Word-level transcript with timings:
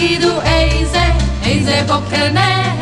ותגידו 0.00 0.40
איזה, 0.40 1.02
איזה 1.44 1.82
בוקר 1.86 2.32
נהדר. 2.32 2.79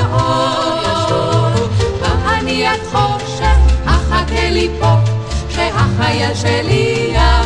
לבסיס 0.00 0.06
עם 0.06 0.12
האור. 0.12 1.50
בהניית 2.00 2.80
חושך, 2.92 3.56
אחכה 3.86 4.50
לי 4.50 4.68
פה, 4.80 4.94
שהחייל 5.48 6.34
שלי 6.34 7.12
יחזור. 7.14 7.39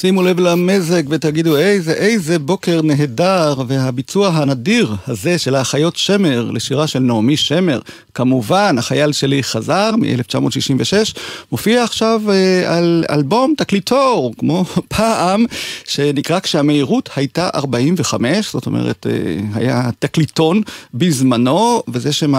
שימו 0.00 0.22
לב 0.22 0.40
למזג 0.40 1.02
ותגידו 1.08 1.56
איזה 1.56 1.92
איזה 1.92 2.38
בוקר 2.38 2.82
נהדר 2.82 3.54
והביצוע 3.66 4.28
הנדיר 4.28 4.94
הזה 5.06 5.38
של 5.38 5.54
האחיות 5.54 5.96
שמר 5.96 6.50
לשירה 6.50 6.86
של 6.86 6.98
נעמי 6.98 7.36
שמר. 7.36 7.80
כמובן 8.14 8.76
החייל 8.78 9.12
שלי 9.12 9.42
חזר 9.42 9.90
מ-1966 9.96 11.18
מופיע 11.52 11.84
עכשיו 11.84 12.22
אה, 12.30 12.76
על 12.76 13.04
אלבום 13.10 13.54
תקליטור 13.56 14.34
כמו 14.38 14.64
פעם 14.96 15.44
שנקרא 15.84 16.40
כשהמהירות 16.40 17.08
הייתה 17.16 17.48
45 17.54 18.52
זאת 18.52 18.66
אומרת 18.66 19.06
אה, 19.06 19.12
היה 19.54 19.90
תקליטון 19.98 20.62
בזמנו 20.94 21.82
וזה 21.88 22.12
שם 22.12 22.32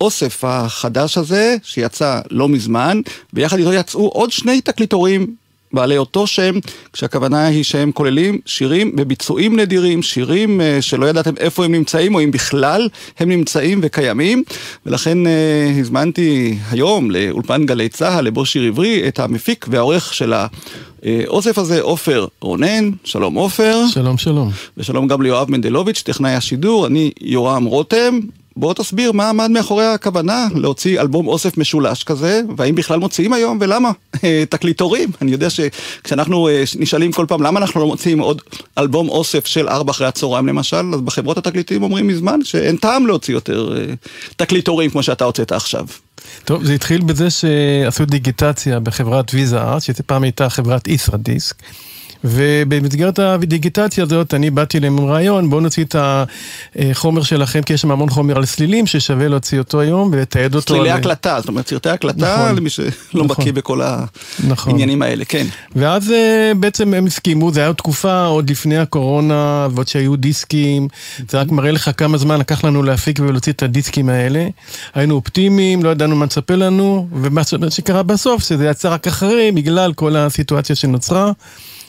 האוסף 0.00 0.44
החדש 0.44 1.18
הזה 1.18 1.56
שיצא 1.62 2.20
לא 2.30 2.48
מזמן 2.48 3.00
ויחד 3.32 3.58
איתו 3.58 3.72
יצאו 3.72 4.08
עוד 4.08 4.32
שני 4.32 4.60
תקליטורים 4.60 5.45
בעלי 5.76 5.98
אותו 5.98 6.26
שם, 6.26 6.54
כשהכוונה 6.92 7.46
היא 7.46 7.64
שהם 7.64 7.92
כוללים 7.92 8.38
שירים 8.46 8.92
וביצועים 8.98 9.60
נדירים, 9.60 10.02
שירים 10.02 10.60
אה, 10.60 10.78
שלא 10.80 11.06
ידעתם 11.06 11.34
איפה 11.38 11.64
הם 11.64 11.72
נמצאים, 11.72 12.14
או 12.14 12.20
אם 12.20 12.30
בכלל 12.30 12.88
הם 13.18 13.28
נמצאים 13.28 13.80
וקיימים, 13.82 14.42
ולכן 14.86 15.26
אה, 15.26 15.72
הזמנתי 15.80 16.58
היום 16.70 17.10
לאולפן 17.10 17.66
גלי 17.66 17.88
צה"ל, 17.88 18.24
לבוא 18.24 18.44
שיר 18.44 18.62
עברי, 18.62 19.08
את 19.08 19.18
המפיק 19.18 19.66
והעורך 19.70 20.14
של 20.14 20.32
האוסף 20.32 21.58
הזה, 21.58 21.80
עופר 21.80 22.26
רונן, 22.40 22.90
שלום 23.04 23.34
עופר. 23.34 23.82
שלום, 23.90 24.18
שלום. 24.18 24.50
ושלום 24.76 25.08
גם 25.08 25.22
ליואב 25.22 25.50
מנדלוביץ', 25.50 26.02
טכנאי 26.02 26.34
השידור, 26.34 26.86
אני 26.86 27.10
יורם 27.20 27.64
רותם. 27.64 28.20
בוא 28.56 28.74
תסביר 28.74 29.12
מה 29.12 29.28
עמד 29.28 29.50
מאחורי 29.50 29.86
הכוונה 29.86 30.48
להוציא 30.54 31.00
אלבום 31.00 31.28
אוסף 31.28 31.58
משולש 31.58 32.04
כזה, 32.04 32.40
והאם 32.56 32.74
בכלל 32.74 32.98
מוציאים 32.98 33.32
היום 33.32 33.58
ולמה? 33.60 33.90
תקליטורים. 34.50 35.10
אני 35.22 35.32
יודע 35.32 35.48
שכשאנחנו 35.50 36.48
אה, 36.48 36.64
נשאלים 36.78 37.12
כל 37.12 37.24
פעם 37.28 37.42
למה 37.42 37.60
אנחנו 37.60 37.80
לא 37.80 37.86
מוציאים 37.86 38.18
עוד 38.18 38.42
אלבום 38.78 39.08
אוסף 39.08 39.46
של 39.46 39.68
ארבע 39.68 39.90
אחרי 39.90 40.06
הצהריים 40.06 40.46
למשל, 40.46 40.94
אז 40.94 41.00
בחברות 41.00 41.38
התקליטים 41.38 41.82
אומרים 41.82 42.06
מזמן 42.06 42.44
שאין 42.44 42.76
טעם 42.76 43.06
להוציא 43.06 43.34
יותר 43.34 43.76
אה, 43.76 43.94
תקליטורים 44.36 44.90
כמו 44.90 45.02
שאתה 45.02 45.24
הוצאת 45.24 45.52
עכשיו. 45.52 45.86
טוב, 46.44 46.64
זה 46.64 46.72
התחיל 46.72 47.00
בזה 47.00 47.28
שעשו 47.30 48.04
דיגיטציה 48.04 48.80
בחברת 48.80 49.34
ויזה 49.34 49.60
ארט, 49.62 49.82
שפעם 49.82 50.22
הייתה 50.22 50.48
חברת 50.48 50.88
ישרדיסק. 50.88 51.56
ובמסגרת 52.26 53.18
הדיגיטציה 53.18 54.04
הזאת 54.04 54.34
אני 54.34 54.50
באתי 54.50 54.78
אליהם 54.78 54.98
עם 54.98 55.04
רעיון, 55.04 55.50
בואו 55.50 55.60
נוציא 55.60 55.84
את 55.84 55.96
החומר 56.76 57.22
שלכם, 57.22 57.62
כי 57.62 57.72
יש 57.72 57.80
שם 57.80 57.90
המון 57.90 58.10
חומר 58.10 58.36
על 58.36 58.44
סלילים 58.44 58.86
ששווה 58.86 59.28
להוציא 59.28 59.58
אותו 59.58 59.80
היום 59.80 60.10
ולתעד 60.12 60.54
אותו. 60.54 60.74
סלילי 60.74 60.90
על... 60.90 60.98
הקלטה, 60.98 61.36
זאת 61.40 61.48
אומרת 61.48 61.68
סרטי 61.68 61.88
הקלטה, 61.88 62.36
נכון. 62.36 62.56
למי 62.56 62.70
שלא 62.70 62.90
נכון. 63.12 63.28
בקיא 63.28 63.52
בכל 63.52 63.80
נכון. 64.48 64.72
העניינים 64.72 65.02
האלה, 65.02 65.24
כן. 65.24 65.46
ואז 65.76 66.10
אה, 66.10 66.52
בעצם 66.56 66.94
הם 66.94 67.06
הסכימו, 67.06 67.52
זה 67.52 67.60
היה 67.60 67.72
תקופה 67.72 68.24
עוד 68.24 68.50
לפני 68.50 68.78
הקורונה, 68.78 69.68
ועוד 69.70 69.88
שהיו 69.88 70.16
דיסקים, 70.16 70.88
זה 71.28 71.40
רק 71.40 71.50
מראה 71.50 71.70
לך 71.70 71.90
כמה 71.96 72.18
זמן 72.18 72.40
לקח 72.40 72.64
לנו 72.64 72.82
להפיק 72.82 73.18
ולהוציא 73.20 73.52
את 73.52 73.62
הדיסקים 73.62 74.08
האלה. 74.08 74.48
היינו 74.94 75.14
אופטימיים, 75.14 75.82
לא 75.82 75.88
ידענו 75.88 76.16
מה 76.16 76.26
מצפה 76.26 76.54
לנו, 76.54 77.08
ומה 77.12 77.42
שקרה 77.68 78.02
בסוף, 78.02 78.42
שזה 78.42 78.66
יצא 78.66 78.88
רק 78.88 79.06
אחרי, 79.06 79.52
בגלל 79.52 79.92
כל 79.92 80.16
הסיטואציה 80.16 80.76
שנוצרה. 80.76 81.32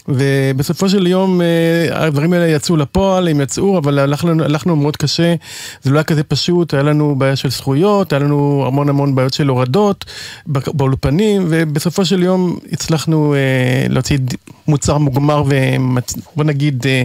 ובסופו 0.08 0.90
של 0.90 1.08
יום 1.08 1.42
אה, 1.42 2.06
הדברים 2.06 2.34
האלה 2.34 2.48
יצאו 2.48 2.78
לפועל, 2.78 3.28
הם 3.28 3.42
יצאו, 3.42 3.78
אבל 3.78 4.00
הלכנו, 4.00 4.44
הלכנו 4.44 4.76
מאוד 4.76 4.98
קשה, 4.98 5.36
זה 5.84 5.92
לא 5.92 5.98
היה 5.98 6.04
כזה 6.04 6.24
פשוט, 6.24 6.74
היה 6.74 6.84
לנו 6.84 7.16
בעיה 7.16 7.36
של 7.36 7.50
זכויות, 7.50 8.14
היה 8.14 8.20
לנו 8.20 8.64
המון 8.68 8.90
המון 8.90 9.16
בעיות 9.16 9.34
של 9.34 9.48
הורדות 9.48 10.06
באולפנים, 10.48 11.46
ובסופו 11.50 12.06
של 12.06 12.24
יום 12.24 12.58
הצלחנו 12.72 13.34
אה, 13.34 13.88
להוציא 13.90 14.18
מוצר 14.68 14.98
מוגמר 14.98 15.44
ובוא 15.44 16.44
נגיד 16.44 16.88
אה, 16.88 17.04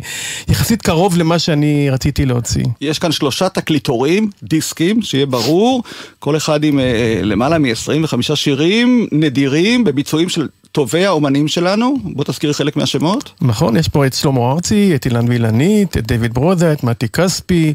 יחסית 0.49 0.83
קרוב 0.83 1.17
למה 1.17 1.39
שאני 1.39 1.91
רציתי 1.91 2.27
להוציא. 2.27 2.65
יש 2.81 2.99
כאן 2.99 3.13
שלושה 3.13 3.49
תקליטורים, 3.49 4.31
דיסקים, 4.43 5.03
שיהיה 5.03 5.27
ברור, 5.27 5.83
כל 6.19 6.37
אחד 6.37 6.65
עם 6.65 6.79
אה, 6.79 7.21
למעלה 7.23 7.59
מ-25 7.59 8.35
שירים 8.35 9.07
נדירים 9.13 9.85
בביצועים 9.85 10.29
של 10.29 10.49
טובי 10.73 11.07
האומנים 11.07 11.49
שלנו. 11.49 11.97
בוא 12.05 12.25
תזכיר 12.25 12.53
חלק 12.53 12.77
מהשמות. 12.77 13.33
נכון, 13.41 13.77
יש 13.77 13.89
פה 13.89 14.07
את 14.07 14.15
שלמה 14.15 14.53
ארצי, 14.53 14.95
את 14.95 15.07
אילן 15.07 15.29
וילנית, 15.29 15.97
את 15.97 16.07
דיוויד 16.07 16.35
ברוזה, 16.35 16.73
את 16.73 16.85
מתי 16.85 17.09
כספי, 17.09 17.75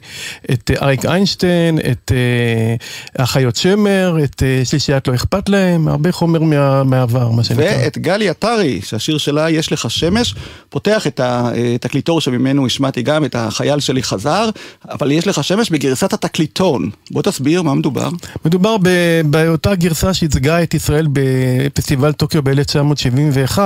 את 0.51 0.71
אה, 0.71 0.85
אריק 0.85 1.05
איינשטיין, 1.05 1.79
את 1.91 2.11
אה, 2.15 3.23
החיות 3.23 3.55
שמר, 3.55 4.17
את 4.23 4.44
אה, 4.44 4.65
שלישיית 4.65 5.07
לא 5.07 5.15
אכפת 5.15 5.49
להם, 5.49 5.88
הרבה 5.88 6.11
חומר 6.11 6.39
מה, 6.39 6.83
מהעבר, 6.83 7.31
מה 7.31 7.44
שנקרא. 7.44 7.63
ואת 7.63 7.97
גלי 7.97 8.29
עטרי, 8.29 8.81
שהשיר 8.83 9.17
שלה 9.17 9.49
"יש 9.49 9.71
לך 9.71 9.91
שמש", 9.91 10.35
פותח 10.69 11.07
את 11.07 11.19
התקליטור 11.23 12.21
שממנו 12.21 12.65
השמעתי 12.65 13.01
גם 13.01 13.25
את 13.25 13.35
החייל 13.35 13.79
שלי 13.79 14.03
חזר, 14.03 14.49
אבל 14.89 15.11
יש 15.11 15.27
לך 15.27 15.44
שמש 15.44 15.69
בגרסת 15.69 16.13
התקליטון. 16.13 16.89
בוא 17.11 17.21
תסביר 17.21 17.61
מה 17.61 17.73
מדובר. 17.73 18.09
מדובר 18.45 18.77
באותה 19.25 19.75
גרסה 19.75 20.13
שייצגה 20.13 20.63
את 20.63 20.73
ישראל 20.73 21.07
בפסטיבל 21.11 22.11
טוקיו 22.11 22.41
ב-1971, 22.89 23.59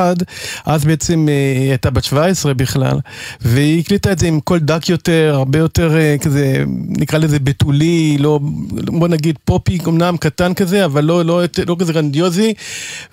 אז 0.65 0.85
בעצם 0.85 1.27
היא 1.59 1.69
הייתה 1.69 1.89
בת 1.89 2.03
17 2.03 2.53
בכלל, 2.53 2.99
והיא 3.41 3.79
הקליטה 3.79 4.11
את 4.11 4.19
זה 4.19 4.27
עם 4.27 4.39
קול 4.39 4.59
דק 4.59 4.89
יותר, 4.89 5.31
הרבה 5.35 5.59
יותר 5.59 5.97
אה, 5.97 6.15
כזה, 6.21 6.63
נקרא 6.87 7.19
לזה 7.19 7.39
בתולי, 7.39 8.17
לא, 8.19 8.39
בוא 8.71 9.07
נגיד 9.07 9.37
פופי, 9.45 9.77
אמנם 9.87 10.17
קטן 10.17 10.53
כזה, 10.53 10.85
אבל 10.85 11.03
לא, 11.03 11.25
לא, 11.25 11.41
לא 11.67 11.75
כזה 11.79 11.93
גרנדיוזי, 11.93 12.53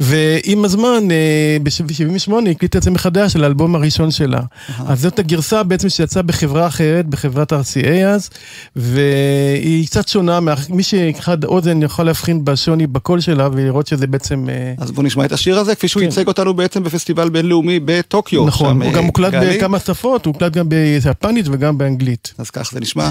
ועם 0.00 0.64
הזמן, 0.64 1.10
אה, 1.10 1.56
ב-78 1.62 2.32
היא 2.44 2.50
הקליטה 2.50 2.78
את 2.78 2.82
זה 2.82 2.90
מחדש, 2.90 3.36
על 3.36 3.44
האלבום 3.44 3.74
הראשון 3.74 4.10
שלה. 4.10 4.40
אז 4.86 5.00
זאת 5.00 5.18
הגרסה 5.18 5.62
בעצם 5.62 5.88
שיצאה 5.88 6.22
בחברה 6.22 6.66
אחרת, 6.66 7.06
בחברת 7.06 7.52
RCA 7.52 7.88
אז, 8.06 8.30
והיא 8.76 9.86
קצת 9.86 10.08
שונה, 10.08 10.38
מי 10.70 10.82
שחד 10.82 11.44
אוזן 11.44 11.82
יכול 11.82 12.04
להבחין 12.04 12.44
בשוני 12.44 12.86
בקול 12.86 13.20
שלה 13.20 13.48
ולראות 13.52 13.86
שזה 13.86 14.06
בעצם... 14.06 14.48
אה, 14.48 14.74
אז 14.78 14.90
בוא 14.90 15.02
נשמע 15.02 15.24
את 15.24 15.32
השיר 15.32 15.58
הזה, 15.58 15.74
כפי 15.74 15.88
שהוא 15.88 15.97
כן. 16.00 16.04
ייצג 16.04 16.26
אותנו 16.26 16.54
בעצם 16.54 16.82
בפסטיבל 16.82 17.28
בינלאומי 17.28 17.80
בטוקיו. 17.84 18.46
נכון, 18.46 18.82
הוא 18.82 18.92
גם 18.92 19.04
מוקלט 19.04 19.34
בכמה 19.34 19.78
שפות, 19.78 20.26
הוא 20.26 20.34
הוקלט 20.34 20.52
גם 20.52 20.68
ביפנית 20.68 21.46
וגם 21.48 21.78
באנגלית. 21.78 22.34
אז 22.38 22.50
כך 22.50 22.70
זה 22.72 22.80
נשמע 22.80 23.08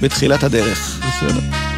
בתחילת 0.00 0.42
הדרך. 0.42 1.00
בסדר. 1.00 1.75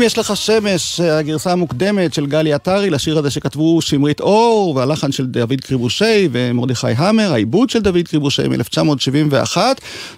אם 0.00 0.04
יש 0.04 0.18
לך 0.18 0.36
שמש, 0.36 1.00
הגרסה 1.00 1.52
המוקדמת 1.52 2.14
של 2.14 2.26
גלי 2.26 2.52
עטרי 2.52 2.90
לשיר 2.90 3.18
הזה 3.18 3.30
שכתבו 3.30 3.82
שמרית 3.82 4.20
אור, 4.20 4.76
והלחן 4.76 5.12
של 5.12 5.26
דוד 5.26 5.60
קריבושי 5.60 6.28
ומרדכי 6.32 6.86
המר, 6.96 7.32
העיבוד 7.32 7.70
של 7.70 7.78
דוד 7.78 8.08
קריבושי 8.08 8.42
מ-1971, 8.48 9.56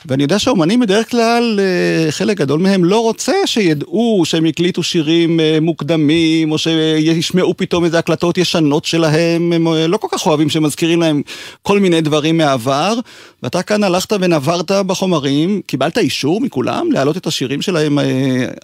ואני 0.07 0.23
יודע 0.23 0.39
שהאומנים 0.39 0.81
בדרך 0.81 1.11
כלל, 1.11 1.61
אה, 1.61 2.13
חלק 2.13 2.37
גדול 2.37 2.61
מהם 2.61 2.85
לא 2.85 3.01
רוצה 3.01 3.33
שידעו 3.47 4.23
שהם 4.27 4.45
הקליטו 4.45 4.83
שירים 4.83 5.41
אה, 5.41 5.59
מוקדמים, 5.61 6.53
או 6.53 6.59
שישמעו 6.59 7.57
פתאום 7.57 7.85
איזה 7.85 7.99
הקלטות 7.99 8.39
ישנות 8.39 8.85
שלהם, 8.85 9.53
הם 9.53 9.69
אה, 9.69 9.87
לא 9.87 9.97
כל 9.97 10.09
כך 10.11 10.27
אוהבים 10.27 10.51
שמזכירים 10.51 11.01
להם 11.01 11.23
כל 11.63 11.79
מיני 11.79 12.01
דברים 12.01 12.37
מהעבר, 12.37 12.95
ואתה 13.43 13.63
כאן 13.63 13.85
הלכת 13.85 14.13
ונברת 14.21 14.71
בחומרים, 14.71 15.61
קיבלת 15.67 15.99
אישור 15.99 16.41
מכולם 16.41 16.93
להעלות 16.93 17.17
את 17.17 17.27
השירים 17.27 17.63
שלהם 17.63 17.99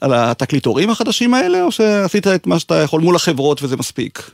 על 0.01 0.13
התקליטורים 0.15 0.91
החדשים 0.91 1.08
האלה, 1.35 1.63
או 1.63 1.73
שעשית 1.73 2.27
את 2.27 2.47
מה 2.47 2.59
שאתה 2.59 2.75
יכול 2.75 3.01
מול 3.01 3.17
החברות 3.17 3.63
וזה 3.63 3.77
מספיק? 3.77 4.31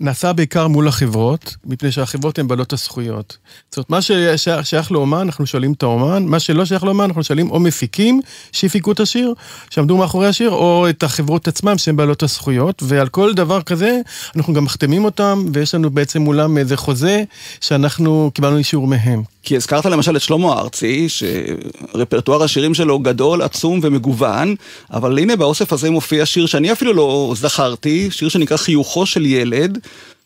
נעשה 0.00 0.32
בעיקר 0.32 0.68
מול 0.68 0.88
החברות, 0.88 1.56
מפני 1.64 1.92
שהחברות 1.92 2.38
הן 2.38 2.48
בעלות 2.48 2.72
הזכויות. 2.72 3.36
זאת 3.70 3.76
אומרת, 3.76 3.90
מה 3.90 3.98
ששייך 4.36 4.92
לאומן, 4.92 5.20
אנחנו 5.20 5.46
שואלים 5.46 5.72
את 5.72 5.82
האומן, 5.82 6.24
מה 6.26 6.40
שלא 6.40 6.64
שייך 6.64 6.84
לאומן, 6.84 7.04
אנחנו 7.04 7.24
שואלים 7.24 7.50
או 7.50 7.60
מפיקים 7.60 8.20
שהפיקו 8.52 8.92
את 8.92 9.00
השיר, 9.00 9.34
שעמדו 9.70 9.96
מאחורי 9.96 10.26
השיר, 10.26 10.50
או 10.50 10.86
את 10.90 11.02
החברות 11.02 11.48
עצמם 11.48 11.78
שהן 11.78 11.96
בעלות 11.96 12.22
הזכויות, 12.22 12.82
ועל 12.86 13.08
כל 13.08 13.34
דבר 13.34 13.62
כזה, 13.62 14.00
אנחנו 14.36 14.54
גם 14.54 14.64
מחתימים 14.64 15.04
אותם, 15.04 15.44
ויש 15.52 15.74
לנו 15.74 15.90
בעצם 15.90 16.22
מולם 16.22 16.58
איזה 16.58 16.76
חוזה, 16.76 17.22
שאנחנו 17.60 18.30
קיבלנו 18.34 18.58
אישור 18.58 18.86
מהם. 18.86 19.22
כי 19.42 19.56
הזכרת 19.56 19.86
למשל 19.86 20.16
את 20.16 20.20
שלמה 20.20 20.52
ארצי, 20.52 21.08
שרפרטואר 21.08 22.42
השירים 22.42 22.74
שלו 22.74 22.98
גדול, 22.98 23.42
עצום 23.42 23.80
ומגוון, 23.82 24.54
אבל 24.92 25.18
הנה 25.18 25.36
באוסף 25.36 25.72
הזה 25.72 25.90
מופיע 25.90 26.26
שיר 26.26 26.46
שאני 26.46 26.72
אפילו 26.72 26.92
לא 26.92 27.34
זכרתי, 27.36 28.10
שיר 28.10 28.28
שנקרא 28.28 28.56
חיוכו 28.56 29.06
של 29.06 29.21
של 29.22 29.26
ילד, 29.26 29.78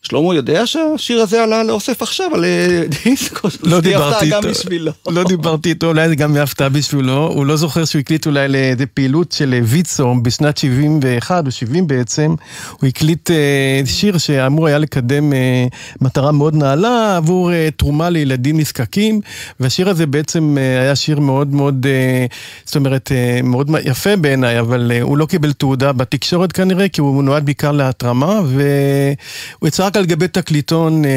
שלמה 0.07 0.35
יודע 0.35 0.67
שהשיר 0.67 1.21
הזה 1.21 1.43
עלה 1.43 1.63
לאוסף 1.63 2.01
עכשיו 2.01 2.35
על 2.35 2.45
אה, 2.45 2.83
דיסקו, 3.03 3.47
לא 3.63 3.79
דיברתי 3.79 4.25
איתו, 4.25 4.35
גם 4.35 4.49
בשבילו. 4.51 4.91
לא 5.07 5.23
דיברתי 5.23 5.69
איתו, 5.69 5.87
אולי 5.87 6.09
זה 6.09 6.15
גם 6.15 6.33
מהפתעה 6.33 6.69
בשבילו, 6.69 7.27
הוא 7.27 7.45
לא 7.45 7.55
זוכר 7.55 7.85
שהוא 7.85 7.99
הקליט 7.99 8.25
אולי 8.25 8.47
לאיזה 8.47 8.85
פעילות 8.85 9.31
של 9.31 9.53
אה, 9.53 9.59
ויצו 9.63 10.13
בשנת 10.21 10.57
71 10.57 11.45
או 11.45 11.51
70 11.51 11.87
בעצם, 11.87 12.35
הוא 12.71 12.87
הקליט 12.87 13.31
אה, 13.31 13.81
שיר 13.85 14.17
שאמור 14.17 14.67
היה 14.67 14.77
לקדם 14.77 15.33
מטרה 16.01 16.31
מאוד 16.31 16.55
נעלה 16.55 17.17
עבור 17.17 17.51
תרומה 17.77 18.09
לילדים 18.09 18.59
נזקקים, 18.59 19.21
והשיר 19.59 19.89
הזה 19.89 20.05
בעצם 20.05 20.57
היה 20.57 20.95
שיר 20.95 21.19
מאוד 21.19 21.53
מאוד, 21.53 21.85
זאת 22.65 22.75
אומרת, 22.75 23.11
מאוד 23.43 23.71
יפה 23.83 24.15
בעיניי, 24.15 24.59
אבל 24.59 24.91
הוא 25.01 25.17
לא 25.17 25.25
קיבל 25.25 25.53
תעודה 25.53 25.91
בתקשורת 25.91 26.51
כנראה, 26.51 26.87
כי 26.87 27.01
הוא 27.01 27.23
נועד 27.23 27.45
בעיקר 27.45 27.71
להתרמה, 27.71 28.41
והוא 28.45 29.67
יצא 29.67 29.85
רק 29.85 29.96
על 29.97 30.05
גבי 30.05 30.27
תקליטון, 30.27 31.05
אה, 31.05 31.09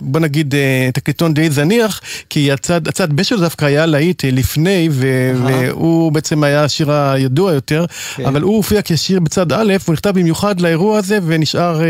בוא 0.00 0.20
נגיד 0.20 0.54
אה, 0.54 0.90
תקליטון 0.94 1.34
די 1.34 1.50
זניח, 1.50 2.00
כי 2.30 2.52
הצד, 2.52 2.88
הצד 2.88 3.12
ב' 3.12 3.22
שלו 3.22 3.40
דווקא 3.40 3.64
היה 3.64 3.86
להיט 3.86 4.24
אה, 4.24 4.30
לפני, 4.30 4.88
ו, 4.92 5.32
והוא 5.44 6.12
בעצם 6.12 6.42
היה 6.42 6.64
השיר 6.64 6.92
הידוע 6.92 7.52
יותר, 7.52 7.84
כן. 8.16 8.24
אבל 8.24 8.42
הוא 8.42 8.56
הופיע 8.56 8.80
כשיר 8.84 9.20
בצד 9.20 9.52
א', 9.52 9.76
הוא 9.86 9.92
נכתב 9.92 10.10
במיוחד 10.10 10.60
לאירוע 10.60 10.98
הזה 10.98 11.18
ונשאר 11.26 11.80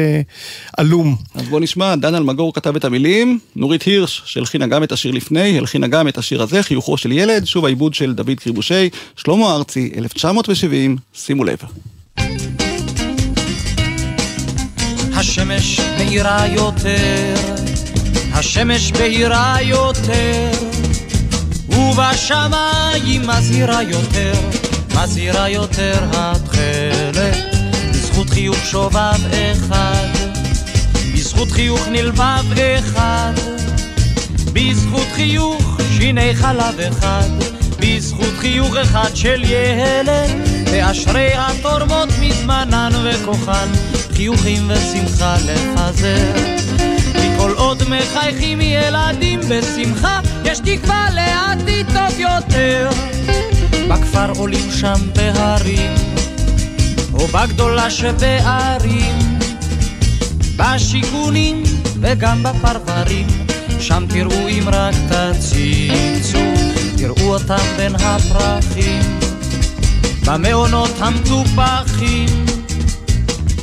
עלום. 0.77 1.17
אז 1.35 1.49
בוא 1.49 1.61
נשמע, 1.61 1.97
דן 1.97 2.15
אלמגור 2.15 2.55
כתב 2.55 2.77
את 2.77 2.85
המילים, 2.85 3.39
נורית 3.57 3.83
הירש 3.83 4.23
שהלחינה 4.25 4.67
גם 4.67 4.83
את 4.83 4.93
השיר 4.93 5.13
לפני, 5.13 5.59
הלחינה 5.59 5.87
גם 5.87 6.09
את 6.09 6.19
השיר 6.19 6.43
הזה, 6.43 6.63
חיוכו 6.63 6.97
של 6.97 7.13
ילד, 7.13 7.45
שוב 7.45 7.65
העיבוד 7.65 7.95
של 7.95 8.15
דוד 8.15 8.35
קריבושי, 8.41 8.89
שלמה 9.17 9.55
ארצי, 9.55 9.93
1970, 9.97 10.97
שימו 11.15 11.45
לב. 11.45 11.59
השמש 15.29 15.81
מאירה 15.81 16.47
יותר, 16.47 17.35
השמש 18.33 18.93
בהירה 18.93 19.57
יותר, 19.63 20.51
ובשמיים 21.69 23.23
מזהירה 23.27 23.83
יותר, 23.83 24.33
מזהירה 24.95 25.49
יותר 25.49 26.05
התכלת, 26.13 27.37
בזכות 27.91 28.31
חיוך 28.31 28.57
שובב 28.65 29.21
אחד, 29.53 30.09
בזכות 31.15 31.51
חיוך 31.51 31.89
נלבב 31.89 32.45
אחד, 32.79 33.33
בזכות 34.53 35.07
חיוך 35.15 35.81
שיני 35.97 36.35
חלב 36.35 36.81
אחד, 36.81 37.29
בזכות 37.81 38.35
חיוך 38.39 38.77
אחד 38.77 39.11
של 39.15 39.43
ילד, 39.45 40.31
ואשרי 40.73 41.31
התורמות 41.35 42.09
מזמנן 42.21 42.93
וכוחן, 43.05 43.69
חיוכים 44.19 44.71
ושמחה 44.71 45.37
לפזר. 45.37 46.33
כי 47.13 47.29
כל 47.39 47.53
עוד 47.57 47.83
מחייכים 47.89 48.61
ילדים 48.61 49.41
בשמחה, 49.49 50.21
יש 50.45 50.59
תקווה 50.59 51.07
לעתיד 51.15 51.87
טוב 51.87 52.19
יותר. 52.19 52.91
בכפר 53.89 54.31
עולים 54.37 54.71
שם 54.71 54.95
בהרים, 55.17 55.95
או 57.15 57.27
בגדולה 57.27 57.91
שבערים, 57.91 59.19
בשיכונים 60.57 61.63
וגם 62.01 62.43
בפרברים, 62.43 63.27
שם 63.81 64.05
תראו 64.09 64.49
אם 64.49 64.65
רק 64.67 64.95
תציצו, 65.09 66.45
תראו 66.97 67.35
אותם 67.35 67.65
בין 67.77 67.95
הפרחים, 67.95 69.03
במעונות 70.27 70.91
המטופחים. 70.99 72.48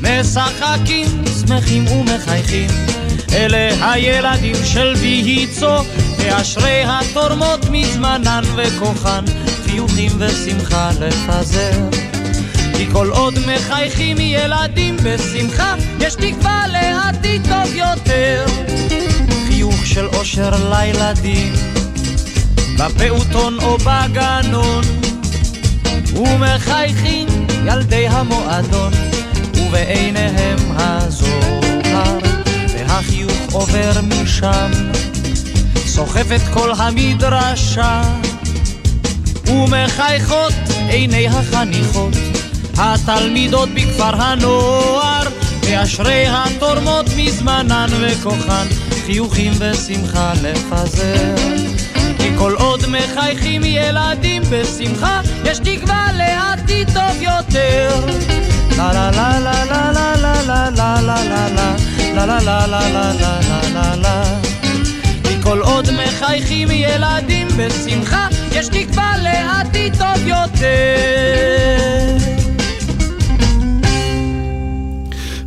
משחקים, 0.01 1.23
שמחים 1.39 1.87
ומחייכים. 1.87 2.69
אלה 3.33 3.93
הילדים 3.93 4.55
של 4.65 4.93
ויצו, 4.97 5.75
ואשרי 6.17 6.83
התורמות 6.87 7.65
מזמנן 7.71 8.43
וכוחן, 8.55 9.23
חיוכים 9.65 10.11
ושמחה 10.17 10.89
לפזר. 10.99 11.71
כי 12.77 12.91
כל 12.91 13.09
עוד 13.09 13.33
מחייכים 13.39 14.17
ילדים 14.19 14.97
בשמחה, 15.03 15.75
יש 15.99 16.15
תקווה 16.15 16.65
לעתיד 16.67 17.41
טוב 17.47 17.75
יותר. 17.75 18.45
חיוך 19.47 19.85
של 19.85 20.05
אושר 20.05 20.51
לילדים, 20.69 21.53
בפעוטון 22.77 23.59
או 23.59 23.77
בגנון, 23.77 24.83
ומחייכים 26.15 27.27
ילדי 27.65 28.07
המועדון. 28.07 29.04
ובעיניהם 29.57 30.57
הזוהר, 30.75 32.17
והחיוך 32.69 33.33
עובר 33.51 33.91
משם, 34.01 34.71
סוחף 35.85 36.25
את 36.35 36.41
כל 36.53 36.71
המדרשה, 36.77 38.01
ומחייכות 39.47 40.53
עיני 40.89 41.27
החניכות, 41.27 42.13
התלמידות 42.77 43.69
בכפר 43.69 44.21
הנוער, 44.21 45.27
ואשרי 45.61 46.25
התורמות 46.27 47.05
מזמנן 47.17 47.87
וכוחן, 48.01 48.67
חיוכים 49.05 49.53
ושמחה 49.59 50.33
לפזר. 50.41 51.35
כי 52.17 52.29
כל 52.37 52.53
עוד 52.57 52.83
מחייכים 52.87 53.61
ילדים 53.63 54.43
בשמחה, 54.49 55.21
יש 55.45 55.59
תקווה 55.59 56.07
לעתיד 56.13 56.89
טוב 56.93 57.21
יותר. 57.21 58.05
la 58.77 58.91
la 58.91 59.09
la 59.11 59.24
la 62.25 62.39
la 62.39 62.65
la 62.65 62.79
la 62.95 63.07
la 63.21 63.33
la 63.49 63.59
la 63.75 63.87
la 64.03 64.15
כי 65.23 65.41
כל 65.43 65.59
עוד 65.59 65.87
מחייכים 65.91 66.67
ילדים 66.71 67.47
בשמחה, 67.57 68.27
יש 68.51 68.67
תקווה 68.67 69.13
לעתיד 69.17 69.95
טוב 69.97 70.27
יותר. 70.27 71.94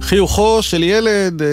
חיוכו 0.08 0.62
של 0.62 0.82
ילד, 0.82 1.42
אה, 1.42 1.48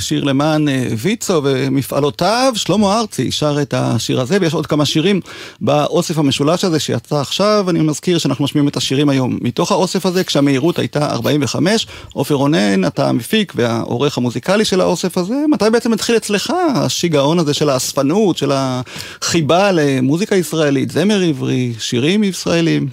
שיר 0.00 0.24
למען 0.24 0.68
אה, 0.68 0.86
ויצו 0.98 1.40
ומפעלותיו, 1.44 2.52
שלמה 2.56 2.98
ארצי 2.98 3.30
שר 3.30 3.62
את 3.62 3.74
השיר 3.74 4.20
הזה, 4.20 4.38
ויש 4.40 4.54
עוד 4.54 4.66
כמה 4.66 4.86
שירים 4.86 5.20
באוסף 5.60 6.18
המשולש 6.18 6.64
הזה 6.64 6.80
שיצא 6.80 7.16
עכשיו, 7.16 7.66
אני 7.70 7.80
מזכיר 7.80 8.18
שאנחנו 8.18 8.44
משמיעים 8.44 8.68
את 8.68 8.76
השירים 8.76 9.08
היום 9.08 9.38
מתוך 9.40 9.72
האוסף 9.72 10.06
הזה, 10.06 10.24
כשהמהירות 10.24 10.78
הייתה 10.78 11.10
45, 11.10 11.86
עופר 12.12 12.34
רונן, 12.34 12.84
אתה 12.84 13.08
המפיק 13.08 13.52
והעורך 13.56 14.18
המוזיקלי 14.18 14.64
של 14.64 14.80
האוסף 14.80 15.18
הזה, 15.18 15.34
מתי 15.50 15.70
בעצם 15.72 15.92
התחיל 15.92 16.16
אצלך 16.16 16.52
השיגעון 16.74 17.38
הזה 17.38 17.54
של 17.54 17.70
האספנות, 17.70 18.36
של 18.36 18.52
החיבה 18.54 19.72
למוזיקה 19.72 20.36
ישראלית, 20.36 20.90
זמר 20.90 21.20
עברי, 21.22 21.72
שירים 21.78 22.24
ישראלים? 22.24 22.88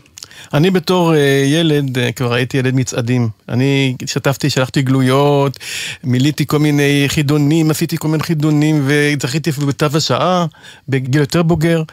אני 0.54 0.72
בתור 0.72 1.14
uh, 1.14 1.18
ילד, 1.46 1.98
uh, 1.98 2.12
כבר 2.16 2.34
הייתי 2.34 2.58
ילד 2.58 2.76
מצעדים. 2.76 3.30
אני 3.50 3.96
השתתפתי, 4.04 4.50
שלחתי 4.50 4.82
גלויות, 4.82 5.60
מילאתי 6.04 6.46
כל 6.48 6.60
מיני 6.60 7.04
חידונים, 7.08 7.72
עשיתי 7.72 7.98
כל 7.98 8.08
מיני 8.08 8.24
חידונים, 8.24 8.84
וזכיתי 8.86 9.50
אפילו 9.50 9.68
בתו 9.68 9.86
השעה, 9.94 10.46
בגיל 10.90 11.22
יותר 11.22 11.44
בוגר. 11.44 11.84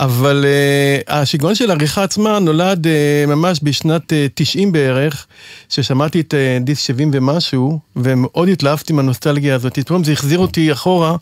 אבל 0.00 0.44
uh, 0.44 1.12
השיגעון 1.12 1.54
של 1.54 1.70
העריכה 1.70 2.02
עצמה 2.02 2.38
נולד 2.38 2.86
uh, 2.86 2.90
ממש 3.30 3.60
בשנת 3.62 4.12
uh, 4.12 4.14
90 4.34 4.72
בערך, 4.72 5.26
ששמעתי 5.68 6.20
את 6.20 6.34
uh, 6.34 6.64
דיסק 6.64 6.84
70 6.84 7.10
ומשהו, 7.14 7.85
ומאוד 7.96 8.48
התלהבתי 8.48 8.92
מהנוסטלגיה 8.92 9.54
הזאת. 9.54 9.74
פתאום 9.74 10.04
זה 10.04 10.12
החזיר 10.12 10.38
אותי 10.38 10.72
אחורה, 10.72 11.16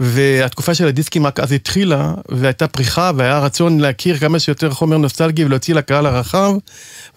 והתקופה 0.00 0.74
של 0.74 0.86
הדיסקים 0.86 1.26
רק 1.26 1.40
אז 1.40 1.52
התחילה, 1.52 2.14
והייתה 2.28 2.68
פריחה, 2.68 3.10
והיה 3.16 3.38
רצון 3.38 3.80
להכיר 3.80 4.16
כמה 4.16 4.38
שיותר 4.38 4.70
חומר 4.70 4.96
נוסטלגי 4.96 5.44
ולהוציא 5.44 5.74
לקהל. 5.74 6.06
הרחב, 6.06 6.52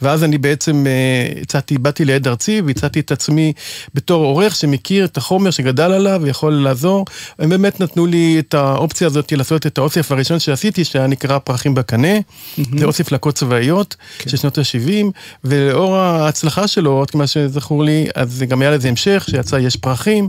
ואז 0.02 0.24
אני 0.24 0.38
בעצם 0.38 0.88
אה, 0.88 1.42
הצעתי, 1.42 1.78
באתי 1.78 2.06
לעד 2.06 2.28
ארצי 2.28 2.62
והצעתי 2.66 3.00
את 3.00 3.12
עצמי 3.12 3.54
בתור 3.94 4.26
עורך 4.26 4.56
שמכיר 4.56 5.06
את 5.06 5.18
החומר 5.18 5.52
שגדל 5.52 5.92
עליו 5.92 6.20
ויכול 6.24 6.54
לעזור. 6.54 7.06
הם 7.40 7.50
באמת 7.50 7.80
נתנו 7.80 8.06
לי 8.06 8.36
את 8.40 8.54
האופציה 8.54 9.08
הזאת 9.08 9.32
לעשות 9.32 9.68
את 9.68 9.78
האוסף 9.78 10.12
הראשון 10.12 10.40
שעשיתי, 10.40 10.84
שהיה 10.84 11.08
נקרא 11.08 11.38
פרחים 11.38 11.76
בקנה. 11.76 12.18
זה 12.78 12.86
אוסף 12.86 13.12
להקות 13.12 13.36
צבאיות 13.36 13.96
של 14.28 14.38
שנות 14.38 14.58
ה-70, 14.58 15.06
ולאור 15.44 15.96
ההצלחה 15.96 16.68
שלו, 16.68 16.92
עוד 16.92 17.12
כמה 17.12 17.28
שזכור 17.28 17.84
לי, 17.84 18.08
אז 18.16 18.44
גם 18.48 18.62
היה 18.62 18.72
לזה 18.72 18.90
המשך, 18.90 19.26
שיצא 19.30 19.56
יש 19.56 19.76
פרחים. 19.76 20.28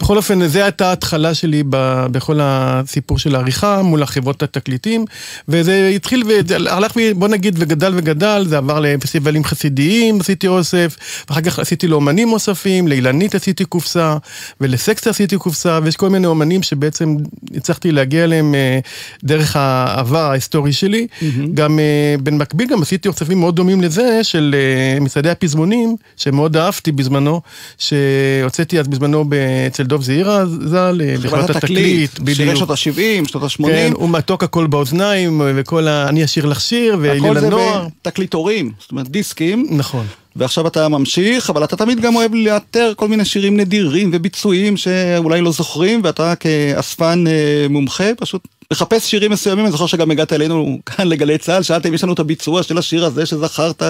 בכל 0.00 0.16
אופן, 0.16 0.46
זו 0.48 0.58
הייתה 0.58 0.88
ההתחלה 0.88 1.34
שלי 1.34 1.62
ב- 1.70 2.06
בכל 2.10 2.38
הסיפור 2.42 3.18
של 3.18 3.34
העריכה 3.34 3.82
מול 3.82 4.02
החברות 4.02 4.42
התקליטים, 4.42 5.04
וזה 5.48 5.92
התחיל, 5.94 6.22
והלך, 6.26 6.92
בוא 7.14 7.28
נגיד, 7.28 7.54
וגדל 7.58 7.92
וגדל, 7.96 8.44
זה 8.48 8.58
עבר 8.58 8.80
לפסטיבלים 9.00 9.44
חסידיים, 9.44 10.20
עשיתי 10.20 10.48
אוסף, 10.48 10.96
ואחר 11.28 11.40
כך 11.40 11.58
עשיתי 11.58 11.86
לאומנים 11.86 12.30
נוספים, 12.30 12.88
לאילנית 12.88 13.34
עשיתי 13.34 13.64
קופסה, 13.64 14.16
ולסקס 14.60 15.06
עשיתי 15.06 15.36
קופסה, 15.36 15.78
ויש 15.82 15.96
כל 15.96 16.08
מיני 16.08 16.26
אומנים 16.26 16.62
שבעצם 16.62 17.16
הצלחתי 17.56 17.92
להגיע 17.92 18.24
אליהם 18.24 18.54
אה, 18.54 18.78
דרך 19.24 19.56
העבר 19.56 20.30
ההיסטורי 20.30 20.72
שלי. 20.72 21.06
גם 21.54 21.78
אה, 21.78 22.14
במקביל 22.22 22.68
גם 22.68 22.82
עשיתי 22.82 23.08
אוספים 23.08 23.40
מאוד 23.40 23.56
דומים 23.56 23.80
לזה, 23.80 24.24
של 24.24 24.54
אה, 24.58 25.00
מצעדי 25.00 25.30
הפזמונים, 25.30 25.96
שמאוד 26.16 26.56
אהבתי 26.56 26.92
בזמנו, 26.92 27.40
שהוצאתי 27.78 28.80
אז 28.80 28.88
בזמנו 28.88 29.24
אצל 29.66 29.82
דוב 29.82 30.02
זעירה 30.02 30.46
ז"ל, 30.46 31.00
אה, 31.04 31.14
חברת 31.22 31.50
התקליט, 31.50 32.10
שירי 32.34 32.56
שנות 32.56 32.70
ה-70, 32.70 33.28
שנות 33.28 33.42
ה-80. 33.42 33.66
כן, 33.66 33.92
ומתוק 34.00 34.44
הכל 34.44 34.66
באוזניים, 34.66 35.42
וכל 35.56 35.88
ה... 35.88 36.08
אני 36.08 36.24
אשיר 36.24 36.46
לך 36.46 36.60
שיר, 36.60 36.94
הכל 36.94 37.02
ואילן 37.02 37.40
זה 37.40 37.46
הנוער. 37.46 37.86
בתקליטורים, 38.00 38.72
זאת 38.90 38.92
אומרת 38.92 39.08
דיסקים. 39.08 39.66
נכון. 39.70 40.06
ועכשיו 40.36 40.66
אתה 40.66 40.88
ממשיך, 40.88 41.50
אבל 41.50 41.64
אתה 41.64 41.76
תמיד 41.76 42.00
גם 42.00 42.16
אוהב 42.16 42.34
לאתר 42.34 42.92
כל 42.96 43.08
מיני 43.08 43.24
שירים 43.24 43.56
נדירים 43.56 44.10
וביצועים 44.12 44.76
שאולי 44.76 45.40
לא 45.40 45.52
זוכרים, 45.52 46.00
ואתה 46.04 46.34
כאספן 46.36 47.24
אה, 47.26 47.66
מומחה 47.70 48.14
פשוט 48.18 48.48
מחפש 48.72 49.10
שירים 49.10 49.30
מסוימים, 49.30 49.64
אני 49.64 49.72
זוכר 49.72 49.86
שגם 49.86 50.10
הגעת 50.10 50.32
אלינו 50.32 50.78
כאן 50.86 51.08
לגלי 51.08 51.38
צה"ל, 51.38 51.62
שאלתם, 51.62 51.94
יש 51.94 52.04
לנו 52.04 52.12
את 52.12 52.18
הביצוע 52.18 52.62
של 52.62 52.78
השיר 52.78 53.04
הזה 53.04 53.26
שזכרת 53.26 53.82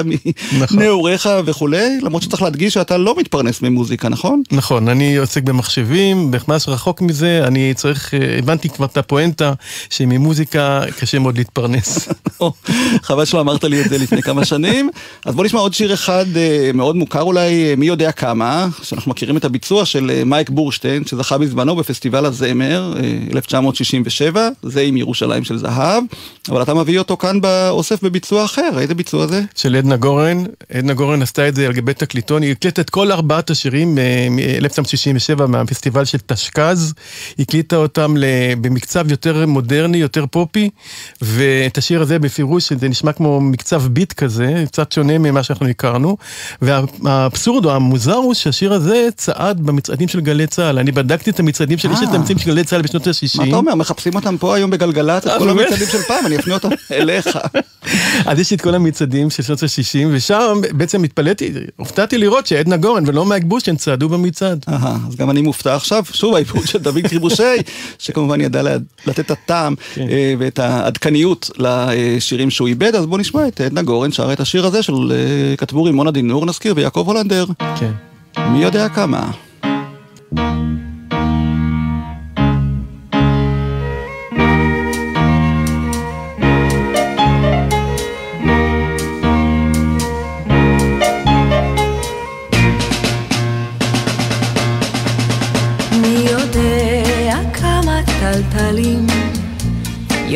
נכון. 0.59 0.79
מנעוריך 0.79 1.29
וכולי, 1.45 1.99
למרות 2.03 2.23
שצריך 2.23 2.43
להדגיש 2.43 2.75
שאתה 2.75 2.97
לא 2.97 3.15
מתפרנס 3.19 3.63
ממוזיקה, 3.63 4.09
נכון? 4.09 4.43
נכון, 4.53 4.89
אני 4.89 5.17
עוסק 5.17 5.43
במחשבים, 5.43 6.31
ממש 6.49 6.69
רחוק 6.69 7.03
מזה, 7.03 7.45
אני 7.47 7.75
צריך, 7.75 8.15
אה, 8.15 8.39
הבנתי 8.39 8.69
כבר 8.69 8.87
את 8.87 8.97
הפואנטה, 8.97 9.53
שממוזיקה 9.91 10.83
קשה 10.99 11.19
מאוד 11.19 11.39
להתפרנס. 11.39 12.09
חבל 13.03 13.25
שלא 13.25 13.41
אמרת 13.41 13.65
לי 13.65 13.81
את 13.81 13.89
זה 13.89 13.99
לפני 13.99 14.23
כמה 14.23 14.45
שנים. 14.45 14.91
אז 15.25 15.35
בוא 15.35 15.45
נשמע 15.45 15.61
עוד 15.61 15.75
שיר 15.75 15.95
אחד 15.95 16.27
אה, 16.37 16.71
מאוד 16.75 16.97
מוכר 16.97 17.23
אולי, 17.23 17.71
אה, 17.71 17.75
מי 17.77 17.87
יודע 17.87 18.13
כמה, 18.13 18.69
שאנחנו 18.83 19.11
מכירים 19.11 19.37
את 19.37 19.45
הביצוע 19.45 19.85
של 19.85 20.23
מייק 20.27 20.51
בורשטיין, 20.51 21.05
שזכה 21.07 21.39
בזמנו 21.39 21.77
בפסטיבל 21.77 22.25
הזמר, 22.27 22.95
אה, 22.97 23.03
1967, 23.33 24.49
זה 24.71 24.81
עם 24.81 24.97
ירושלים 24.97 25.45
של 25.45 25.59
זהב, 25.59 26.05
אבל 26.49 26.63
אתה 26.63 26.75
מביא 26.75 26.99
אותו 26.99 27.17
כאן 27.17 27.41
באוסף 27.41 28.03
בביצוע 28.03 28.45
אחר, 28.45 28.79
איזה 28.79 28.95
ביצוע 28.95 29.27
זה? 29.27 29.43
של 29.57 29.77
עדנה 29.77 29.97
גורן, 29.97 30.45
עדנה 30.73 30.95
גורן 30.95 31.23
עשתה 31.23 31.49
את 31.49 31.55
זה 31.55 31.67
על 31.67 31.73
גבי 31.73 31.95
תקליטון, 31.95 32.43
היא 32.43 32.53
הקליטה 32.53 32.81
את 32.81 32.91
כל 32.91 33.13
ארבעת 33.13 33.51
השירים 33.51 33.95
מ-1967 33.95 35.47
מהפסטיבל 35.47 36.05
של 36.05 36.19
תשכ"ז, 36.27 36.95
הקליטה 37.39 37.77
אותם 37.77 38.15
במקצב 38.61 39.11
יותר 39.11 39.47
מודרני, 39.47 39.99
יותר 39.99 40.25
פופי, 40.31 40.71
ואת 41.23 41.79
השיר 41.79 42.03
הזה 42.03 42.19
בפירוש, 42.19 42.73
זה 42.73 42.89
נשמע 42.89 43.13
כמו 43.13 43.41
מקצב 43.41 43.83
ביט 43.87 44.13
כזה, 44.13 44.65
קצת 44.67 44.93
שונה 44.93 45.19
ממה 45.19 45.43
שאנחנו 45.43 45.69
הכרנו, 45.69 46.17
והאבסורד 46.63 47.65
או 47.65 47.71
המוזר 47.71 48.15
הוא 48.15 48.35
שהשיר 48.35 48.73
הזה 48.73 49.09
צעד 49.17 49.61
במצעדים 49.61 50.09
של 50.09 50.21
גלי 50.21 50.47
צה"ל, 50.47 50.79
אני 50.79 50.93
בדקתי 50.93 51.31
את 51.31 51.41
המצעדים 51.41 51.79
של, 51.79 51.93
יש 51.93 51.99
את 52.03 52.09
אה. 52.09 52.15
המצעדים 52.15 52.39
של 52.39 52.51
גלי 52.51 52.65
צה"ל 52.65 52.83
בשנות 52.83 53.07
ה-60. 53.07 53.39
מה 53.39 53.45
אתה 53.45 53.57
אומר, 53.57 53.75
מחפשים 53.75 54.15
אותם 54.15 54.37
פה 54.39 54.57
היום 54.61 54.71
בגלגלצ, 54.71 55.27
את 55.27 55.29
אה, 55.29 55.39
כל? 55.39 55.51
המצעדים 55.51 55.89
של 55.93 56.03
פעם, 56.03 56.27
אני 56.27 56.37
אפנה 56.37 56.55
אותם 56.55 56.69
אליך. 56.93 57.29
אז 58.27 58.39
יש 58.39 58.51
לי 58.51 58.57
את 58.57 58.61
כל 58.61 58.75
המצעדים 58.75 59.31
של 59.31 59.43
שנות 59.43 59.63
ה-60, 59.63 60.07
ושם 60.11 60.61
בעצם 60.71 61.05
התפלאתי, 61.05 61.53
הופתעתי 61.77 62.19
לראות 62.19 62.47
שעדנה 62.47 62.77
גורן 62.77 63.05
ולא 63.07 63.25
מייק 63.27 63.45
בושטיין 63.45 63.77
צעדו 63.77 64.09
במצעד. 64.09 64.65
אז 64.69 65.17
גם 65.17 65.31
אני 65.31 65.43
מופתע 65.43 65.75
עכשיו, 65.75 66.05
שוב 66.13 66.35
העיבוד 66.35 66.67
של 66.67 66.79
דוד 66.79 67.07
קריבושי, 67.09 67.43
שכמובן 67.99 68.41
ידע 68.41 68.63
לתת 69.07 69.21
את 69.21 69.31
הטעם 69.31 69.75
כן. 69.95 70.07
אה, 70.11 70.35
ואת 70.39 70.59
העדכניות 70.59 71.51
לשירים 71.59 72.51
שהוא 72.51 72.69
איבד, 72.69 72.95
אז 72.95 73.07
בוא 73.07 73.19
נשמע 73.19 73.49
את 73.49 73.61
עדנה 73.61 73.83
גורן 73.83 74.13
שרה 74.13 74.33
את 74.33 74.41
השיר 74.41 74.67
הזה 74.67 74.83
של 74.83 74.93
אה, 74.93 75.57
כתבו 75.57 75.85
רימון 75.85 76.09
עדינור, 76.09 76.47
נזכיר, 76.47 76.75
ויעקב 76.77 77.05
הולנדר, 77.07 77.47
כן. 77.79 77.93
מי 78.53 78.63
יודע 78.63 78.89
כמה. 78.89 79.31
מי 80.33 80.70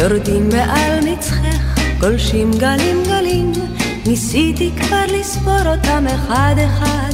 יורדים 0.04 0.48
מעל 0.48 1.00
מצחך, 1.04 1.80
גולשים 2.00 2.50
גלים 2.58 3.02
גלים. 3.06 3.52
ניסיתי 4.06 4.70
כבר 4.76 5.04
לספור 5.20 5.66
אותם 5.66 6.06
אחד 6.06 6.54
אחד, 6.66 7.12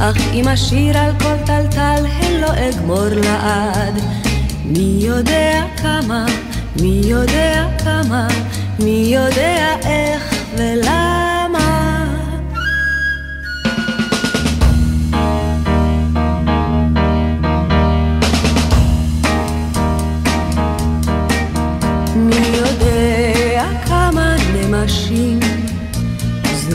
אך 0.00 0.16
אם 0.32 0.48
אשיר 0.48 0.98
על 0.98 1.12
כל 1.18 1.36
טלטל, 1.46 2.04
הן 2.06 2.40
לא 2.40 2.48
אגמור 2.68 3.08
לעד. 3.08 3.94
מי 4.64 4.98
יודע 5.00 5.64
כמה, 5.82 6.26
מי 6.80 7.00
יודע 7.04 7.66
כמה, 7.84 8.28
מי 8.78 9.10
יודע 9.14 9.76
איך 9.84 10.34
ולמה. 10.56 11.25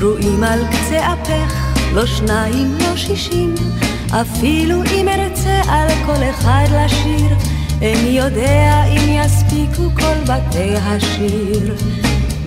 זרועים 0.02 0.44
על 0.44 0.60
קצה 0.68 1.14
אפך, 1.14 1.74
לא 1.94 2.06
שניים, 2.06 2.76
לא 2.80 2.96
שישים, 2.96 3.56
אפילו 4.10 4.84
אם 4.84 5.08
ארצה 5.08 5.62
על 5.70 5.90
כל 6.06 6.24
אחד 6.30 6.66
לשיר, 6.72 7.36
איני 7.82 8.10
יודע 8.10 8.84
אם 8.86 9.10
יספיקו 9.10 9.90
כל 9.96 10.34
בתי 10.34 10.76
השיר. 10.78 11.76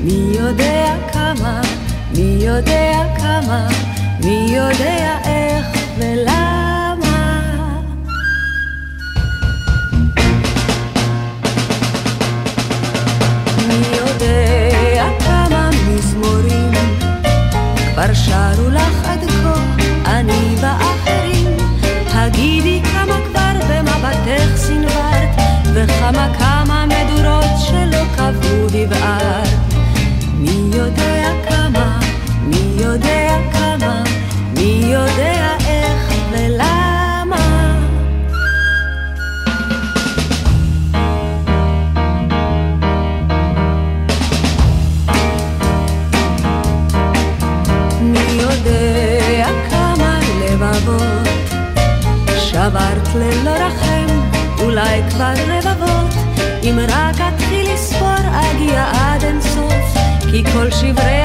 מי 0.04 0.36
יודע 0.38 0.94
כמה, 1.12 1.60
מי 2.16 2.36
יודע 2.40 3.02
כמה, 3.18 3.68
מי 4.24 4.56
יודע 4.56 5.18
איך 5.24 5.66
ולמה. 5.98 6.63
כבר 18.24 18.83
כי 60.34 60.44
כל 60.44 60.70
שברי 60.70 61.22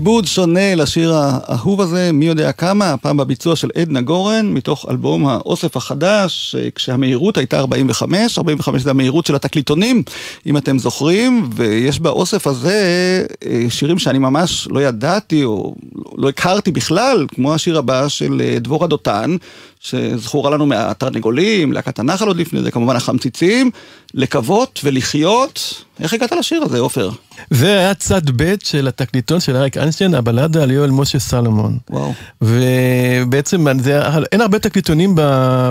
עיבוד 0.00 0.26
שונה 0.26 0.74
לשיר 0.74 1.14
האהוב 1.14 1.80
הזה, 1.80 2.10
מי 2.12 2.26
יודע 2.26 2.52
כמה, 2.52 2.92
הפעם 2.92 3.16
בביצוע 3.16 3.56
של 3.56 3.68
עדנה 3.74 4.00
גורן, 4.00 4.46
מתוך 4.46 4.86
אלבום 4.90 5.26
האוסף 5.26 5.76
החדש, 5.76 6.56
כשהמהירות 6.74 7.36
הייתה 7.36 7.58
45, 7.58 8.38
45 8.38 8.82
זה 8.82 8.90
המהירות 8.90 9.26
של 9.26 9.34
התקליטונים, 9.34 10.02
אם 10.46 10.56
אתם 10.56 10.78
זוכרים, 10.78 11.50
ויש 11.54 12.00
באוסף 12.00 12.46
הזה 12.46 13.26
אה, 13.46 13.66
שירים 13.68 13.98
שאני 13.98 14.18
ממש 14.18 14.68
לא 14.70 14.82
ידעתי 14.82 15.44
או 15.44 15.74
לא 16.16 16.28
הכרתי 16.28 16.70
בכלל, 16.70 17.26
כמו 17.34 17.54
השיר 17.54 17.78
הבא 17.78 18.08
של 18.08 18.42
אה, 18.44 18.58
דבורה 18.58 18.86
דותן, 18.86 19.36
שזכורה 19.80 20.50
לנו 20.50 20.66
מהתרנגולים, 20.66 21.72
להקת 21.72 21.98
הנחל 21.98 22.26
עוד 22.26 22.36
לפני 22.36 22.62
זה, 22.62 22.70
כמובן 22.70 22.96
החמציצים, 22.96 23.70
לקוות 24.14 24.80
ולחיות. 24.84 25.84
איך 26.00 26.14
הגעת 26.14 26.32
לשיר 26.32 26.62
הזה, 26.62 26.78
עופר? 26.78 27.10
זה 27.50 27.78
היה 27.78 27.94
צד 27.94 28.22
ב' 28.36 28.54
של 28.64 28.88
התקליטון 28.88 29.40
של 29.40 29.56
אריק 29.56 29.76
איינשטיין, 29.76 30.14
הבלדה 30.14 30.62
על 30.62 30.70
יואל 30.70 30.90
משה 30.90 31.18
סלומון. 31.18 31.78
וואו. 31.90 32.12
ובעצם 32.42 33.66
זה, 33.80 34.00
אין 34.32 34.40
הרבה 34.40 34.58
תקליטונים 34.58 35.14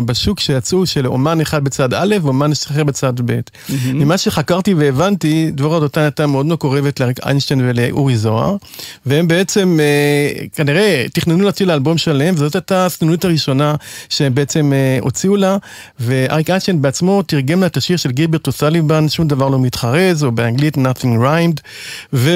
בשוק 0.05 0.39
שיצאו 0.39 0.85
של 0.85 1.07
אומן 1.07 1.41
אחד 1.41 1.63
בצד 1.63 1.93
א' 1.93 2.15
ואומן 2.21 2.51
אחר 2.51 2.83
בצד 2.83 3.13
ב'. 3.25 3.31
Mm-hmm. 3.31 3.73
ממה 3.93 4.17
שחקרתי 4.17 4.73
והבנתי, 4.73 5.51
דבורה 5.51 5.79
דותן 5.79 6.01
הייתה 6.01 6.27
מאוד 6.27 6.45
מקורבת 6.45 6.99
לאריק 6.99 7.19
איינשטיין 7.25 7.61
ולאורי 7.63 8.17
זוהר, 8.17 8.55
והם 9.05 9.27
בעצם 9.27 9.79
אה, 9.79 10.45
כנראה 10.55 11.05
תכננו 11.13 11.43
להוציא 11.43 11.65
לאלבום 11.65 11.97
שלם, 11.97 12.33
וזאת 12.33 12.55
הייתה 12.55 12.85
הסנונית 12.85 13.25
הראשונה 13.25 13.75
שהם 14.09 14.35
בעצם 14.35 14.73
אה, 14.73 14.97
הוציאו 15.01 15.35
לה, 15.35 15.57
ואריק 15.99 16.49
איינשטיין 16.49 16.81
בעצמו 16.81 17.21
תרגם 17.21 17.61
לה 17.61 17.67
את 17.67 17.77
השיר 17.77 17.97
של 17.97 18.11
גירברט 18.11 18.47
אוסליבן, 18.47 19.09
שום 19.09 19.27
דבר 19.27 19.49
לא 19.49 19.59
מתחרז, 19.59 20.23
או 20.23 20.31
באנגלית 20.31 20.77
nothing 20.77 21.21
rhymed, 21.23 21.61
ו... 22.13 22.31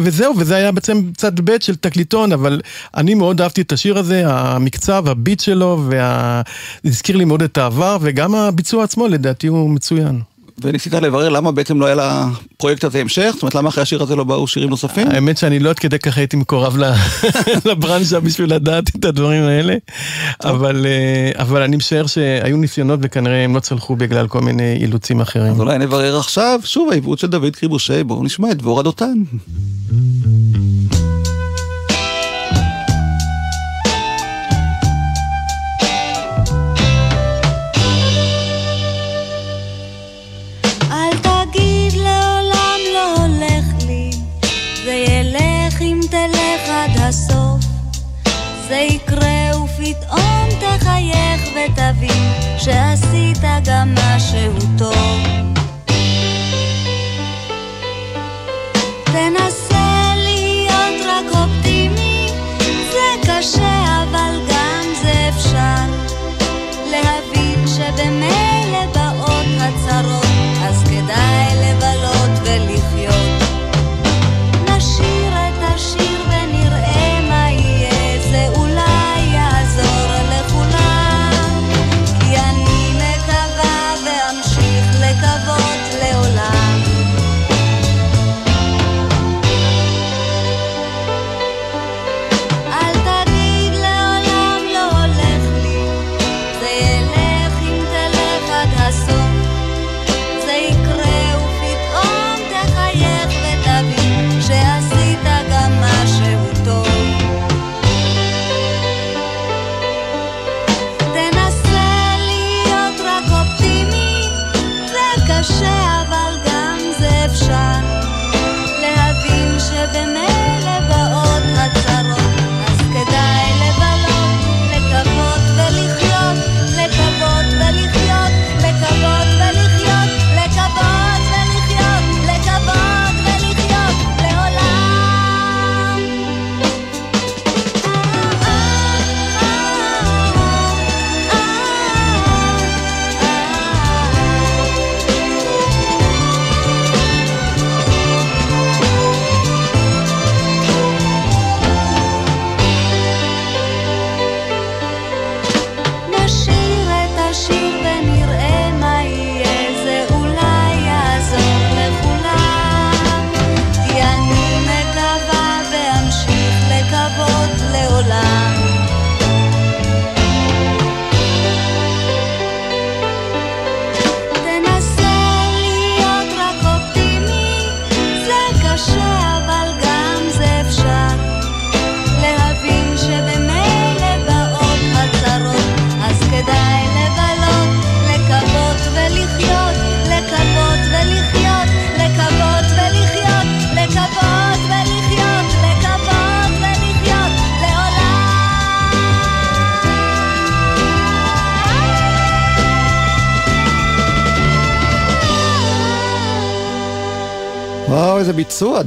וזהו, 0.00 0.34
וזה 0.38 0.56
היה 0.56 0.72
בעצם 0.72 1.02
צד 1.16 1.40
ב' 1.40 1.60
של 1.60 1.76
תקליטון, 1.76 2.32
אבל 2.32 2.60
אני 2.96 3.14
מאוד 3.14 3.40
אהבתי 3.40 3.60
את 3.60 3.72
השיר 3.72 3.98
הזה, 3.98 4.22
המקצב, 4.26 5.08
הביט 5.08 5.40
שלו, 5.40 5.84
וה... 5.88 6.42
הזכיר 6.84 7.16
לי 7.16 7.24
מאוד 7.24 7.42
את 7.42 7.58
העבר, 7.58 7.98
וגם 8.00 8.34
הביצוע 8.34 8.84
עצמו 8.84 9.08
לדעתי 9.08 9.46
הוא 9.46 9.70
מצוין. 9.70 10.20
וניסית 10.62 10.92
לברר 10.92 11.28
למה 11.28 11.52
בעצם 11.52 11.80
לא 11.80 11.86
היה 11.86 11.96
לפרויקט 12.54 12.84
הזה 12.84 13.00
המשך? 13.00 13.30
זאת 13.32 13.42
אומרת, 13.42 13.54
למה 13.54 13.68
אחרי 13.68 13.82
השיר 13.82 14.02
הזה 14.02 14.16
לא 14.16 14.24
באו 14.24 14.46
שירים 14.46 14.70
נוספים? 14.70 15.08
האמת 15.10 15.38
שאני 15.38 15.58
לא 15.58 15.70
עד 15.70 15.78
כדי 15.78 15.98
כך 15.98 16.18
הייתי 16.18 16.36
מקורב 16.36 16.76
לברנז'ה 17.68 18.20
בשביל 18.20 18.54
לדעת 18.54 18.96
את 18.96 19.04
הדברים 19.04 19.42
האלה, 19.42 19.76
אבל, 20.44 20.86
אה, 20.86 21.42
אבל 21.42 21.62
אני 21.62 21.76
משער 21.76 22.06
שהיו 22.06 22.56
ניסיונות 22.56 23.00
וכנראה 23.02 23.44
הם 23.44 23.54
לא 23.54 23.60
צלחו 23.60 23.96
בגלל 23.96 24.28
כל 24.28 24.40
מיני 24.40 24.76
אילוצים 24.80 25.20
אחרים. 25.20 25.52
אז 25.52 25.60
אולי 25.60 25.78
נברר 25.78 26.18
עכשיו, 26.18 26.60
שוב 26.64 26.90
העיוות 26.90 27.18
של 27.18 27.26
דוד 27.26 27.56
קריבושי, 27.56 28.04
בואו 28.04 28.24
נשמע 28.24 28.50
את 28.50 28.56
דבורה 28.56 28.82
דותן. 28.82 29.14
גם 53.64 53.94
משהו 53.94 54.58
טוב. 54.78 55.39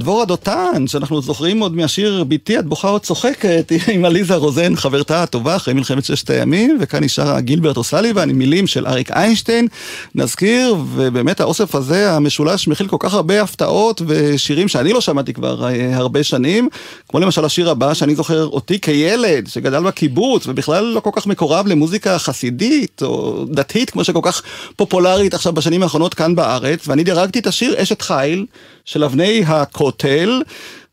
דבורה 0.03 0.25
דותן, 0.25 0.87
שאנחנו 0.87 1.21
זוכרים 1.21 1.59
עוד 1.59 1.75
מהשיר 1.75 2.23
"בתי 2.27 2.59
את 2.59 2.65
בוכה 2.65 2.89
או 2.89 2.99
צוחקת" 2.99 3.71
עם 3.93 4.05
עליזה 4.05 4.35
רוזן, 4.35 4.75
חברתה 4.75 5.23
הטובה 5.23 5.55
אחרי 5.55 5.73
מלחמת 5.73 6.05
ששת 6.05 6.29
הימים, 6.29 6.77
וכאן 6.81 7.03
נשאר 7.03 7.39
גילברט 7.39 7.77
אוסליבן 7.77 8.29
עם 8.29 8.37
מילים 8.37 8.67
של 8.67 8.87
אריק 8.87 9.11
איינשטיין. 9.11 9.67
נזכיר, 10.15 10.75
ובאמת 10.95 11.39
האוסף 11.39 11.75
הזה, 11.75 12.11
המשולש, 12.11 12.67
מכיל 12.67 12.87
כל 12.87 12.97
כך 12.99 13.13
הרבה 13.13 13.41
הפתעות 13.41 14.01
ושירים 14.07 14.67
שאני 14.67 14.93
לא 14.93 15.01
שמעתי 15.01 15.33
כבר 15.33 15.67
אה, 15.67 15.97
הרבה 15.97 16.23
שנים, 16.23 16.69
כמו 17.09 17.19
למשל 17.19 17.45
השיר 17.45 17.69
הבא, 17.69 17.93
שאני 17.93 18.15
זוכר 18.15 18.45
אותי 18.45 18.79
כילד, 18.79 19.47
שגדל 19.47 19.83
בקיבוץ, 19.83 20.47
ובכלל 20.47 20.83
לא 20.85 20.99
כל 20.99 21.11
כך 21.13 21.27
מקורב 21.27 21.67
למוזיקה 21.67 22.17
חסידית 22.19 23.01
או 23.03 23.45
דתית, 23.45 23.89
כמו 23.89 24.03
שכל 24.03 24.21
כך 24.23 24.41
פופולרית 24.75 25.33
עכשיו 25.33 25.53
בשנים 25.53 25.83
האחרונות 25.83 26.13
כאן 26.13 26.35
בארץ, 26.35 26.87
ואני 26.87 27.03
דירגתי 27.03 27.39
את 27.39 27.47
השיר 27.47 27.81
אשת 27.81 28.01
חיל. 28.01 28.45
של 28.85 29.03
אבני 29.03 29.43
הכותל, 29.47 30.41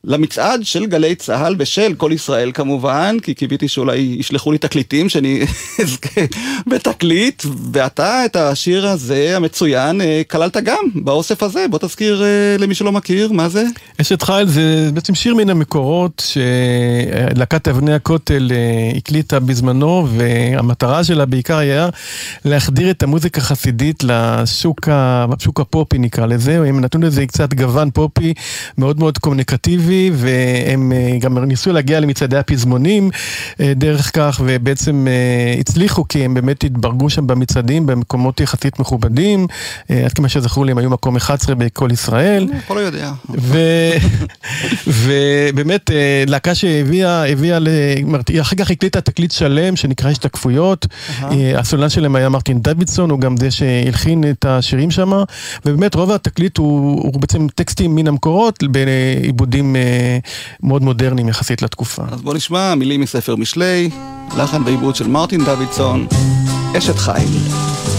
למצעד 0.04 0.60
של 0.64 0.86
גלי 0.86 1.14
צה"ל 1.14 1.54
ושל 1.58 1.94
כל 1.96 2.10
ישראל 2.14 2.52
כמובן, 2.54 3.16
כי 3.22 3.34
קיוויתי 3.34 3.68
שאולי 3.68 3.96
ישלחו 3.96 4.52
לי 4.52 4.58
תקליטים 4.58 5.08
שאני 5.08 5.40
אזכה 5.82 6.20
בתקליט, 6.66 7.42
ואתה 7.72 8.24
את 8.24 8.36
השיר 8.36 8.86
הזה 8.86 9.36
המצוין 9.36 10.00
אה, 10.00 10.22
כללת 10.30 10.56
גם 10.56 10.84
באוסף 10.94 11.42
הזה, 11.42 11.66
בוא 11.70 11.78
תזכיר 11.78 12.22
אה, 12.22 12.56
למי 12.58 12.74
שלא 12.74 12.92
מכיר, 12.92 13.32
מה 13.32 13.48
זה? 13.48 13.64
אשת 14.00 14.22
חיל 14.22 14.46
זה 14.46 14.90
בעצם 14.94 15.14
שיר 15.14 15.34
מן 15.34 15.50
המקורות 15.50 16.22
שלהקת 17.34 17.68
אבני 17.68 17.94
הכותל 17.94 18.50
אה, 18.54 18.92
הקליטה 18.96 19.40
בזמנו, 19.40 20.08
והמטרה 20.10 21.04
שלה 21.04 21.26
בעיקר 21.26 21.56
היה 21.56 21.88
להחדיר 22.44 22.90
את 22.90 23.02
המוזיקה 23.02 23.40
החסידית 23.40 24.04
לשוק 24.04 25.60
הפופי 25.60 25.98
נקרא 25.98 26.26
לזה, 26.26 26.56
הם 26.56 26.80
נתנו 26.80 27.06
לזה 27.06 27.26
קצת 27.26 27.54
גוון 27.54 27.90
פופי 27.90 28.34
מאוד 28.78 28.98
מאוד 28.98 29.18
קומוניקטיבי. 29.18 29.89
אביב, 29.90 30.16
והם 30.18 30.92
אה, 30.92 31.18
גם 31.20 31.38
ניסו 31.38 31.72
להגיע 31.72 32.00
למצעדי 32.00 32.36
הפזמונים 32.36 33.10
אה, 33.60 33.72
דרך 33.76 34.10
כך, 34.14 34.40
ובעצם 34.44 35.06
אה, 35.08 35.60
הצליחו 35.60 36.08
כי 36.08 36.24
הם 36.24 36.34
באמת 36.34 36.64
התברגו 36.64 37.10
שם 37.10 37.26
במצעדים 37.26 37.86
במקומות 37.86 38.40
יחסית 38.40 38.78
מכובדים, 38.78 39.46
עד 39.88 40.12
כמה 40.12 40.28
שזכור 40.28 40.66
לי 40.66 40.72
הם 40.72 40.78
היו 40.78 40.90
מקום 40.90 41.16
11 41.16 41.54
בכל 41.54 41.88
ישראל. 41.92 42.48
אני 42.50 42.60
כבר 42.60 42.74
לא 42.74 42.80
יודע. 42.80 43.12
ובאמת 45.04 45.90
להקה 46.26 46.54
שהביאה, 46.54 47.28
הביאה, 47.28 47.58
היא 48.28 48.40
אחר 48.40 48.56
כך 48.56 48.70
הקליטה 48.70 49.00
תקליט 49.00 49.30
שלם 49.30 49.76
שנקרא 49.76 50.10
השתקפויות, 50.10 50.86
הסולן 51.56 51.88
שלהם 51.88 52.16
היה 52.16 52.28
מרטין 52.28 52.60
דוידסון, 52.60 53.10
הוא 53.10 53.20
גם 53.20 53.36
זה 53.36 53.50
שהלחין 53.50 54.24
את 54.30 54.44
השירים 54.44 54.90
שם, 54.90 55.12
ובאמת 55.66 55.94
רוב 55.94 56.10
התקליט 56.10 56.56
הוא, 56.56 57.02
הוא 57.02 57.20
בעצם 57.20 57.46
טקסטים 57.54 57.94
מן 57.94 58.08
המקורות 58.08 58.64
בעיבודים 58.70 59.76
מאוד 60.62 60.82
מודרניים 60.82 61.28
יחסית 61.28 61.62
לתקופה. 61.62 62.02
אז 62.12 62.22
בוא 62.22 62.34
נשמע 62.34 62.74
מילים 62.74 63.00
מספר 63.00 63.36
משלי, 63.36 63.90
לחן 64.38 64.62
ועיבוד 64.62 64.96
של 64.96 65.08
מרטין 65.08 65.44
דוידסון, 65.44 66.06
אשת 66.78 66.98
חיל. 66.98 67.89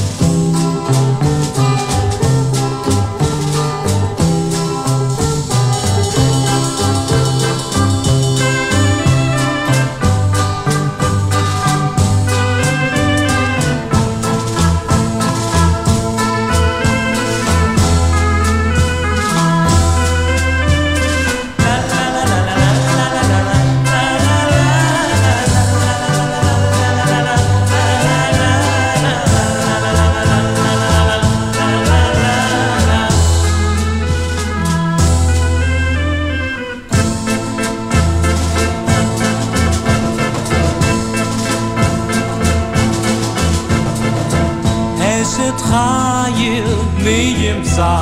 אשת 45.31 45.61
חיל 45.61 46.63
מי 47.03 47.35
ימצא 47.37 47.97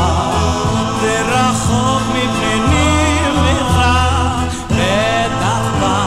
ורחוק 1.02 2.02
מפני 2.10 3.20
מרע 3.36 4.46
ודחפה 4.70 6.00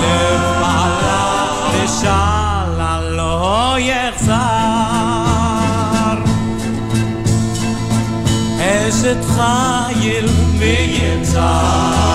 לב 0.00 0.40
בעלה 0.60 1.46
ושאלה 1.72 3.00
לא 3.10 3.76
יחזר. 3.78 4.34
אשת 8.60 9.24
חיל 9.34 10.28
מי 10.58 10.98
ימצא 11.02 12.07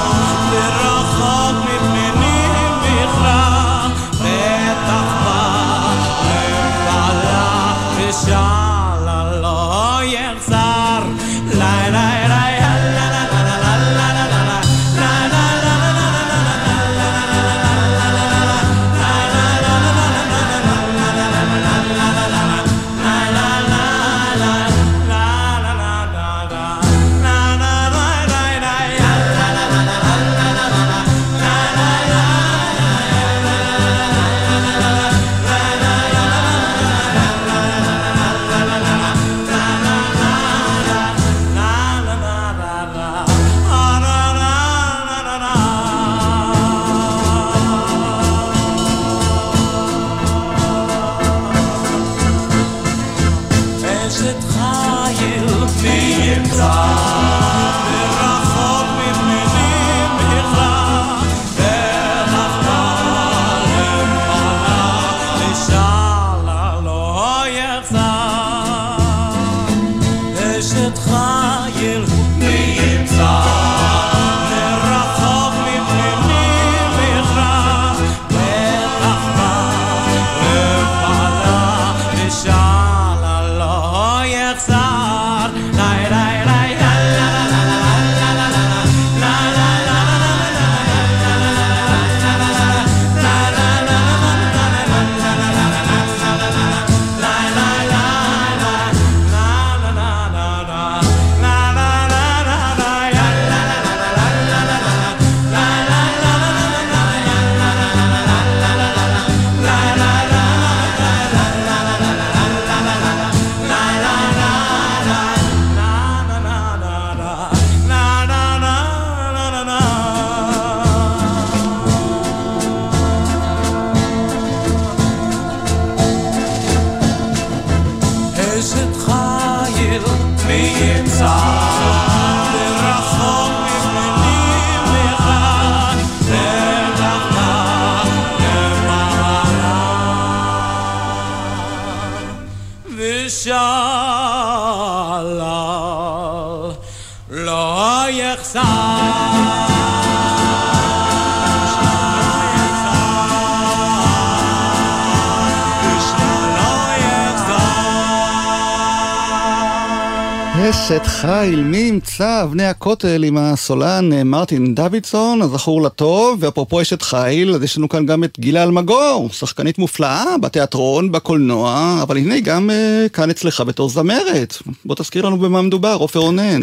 חיל, 162.18 162.33
אבני 162.44 162.66
הכותל 162.66 163.24
עם 163.24 163.38
הסולן 163.38 164.14
אה, 164.14 164.24
מרטין 164.24 164.76
דוידסון, 164.76 165.42
הזכור 165.42 165.82
לטוב, 165.82 166.38
ואפרופו 166.40 166.82
אשת 166.82 167.02
חיל, 167.02 167.56
אז 167.56 167.64
יש 167.64 167.78
לנו 167.78 167.90
כאן 167.90 168.06
גם 168.06 168.24
את 168.24 168.40
גילה 168.40 168.64
אלמגור, 168.64 169.30
שחקנית 169.32 169.80
מופלאה 169.80 170.38
בתיאטרון, 170.42 171.12
בקולנוע, 171.12 172.00
אבל 172.02 172.18
הנה 172.18 172.40
גם 172.40 172.70
uh, 172.70 173.10
כאן 173.10 173.30
אצלך 173.30 173.62
בתור 173.62 173.90
זמרת. 173.90 174.58
בוא 174.86 174.96
תזכיר 174.96 175.26
לנו 175.26 175.38
במה 175.38 175.62
מדובר, 175.62 175.96
עופר 176.00 176.20
רונן. 176.20 176.62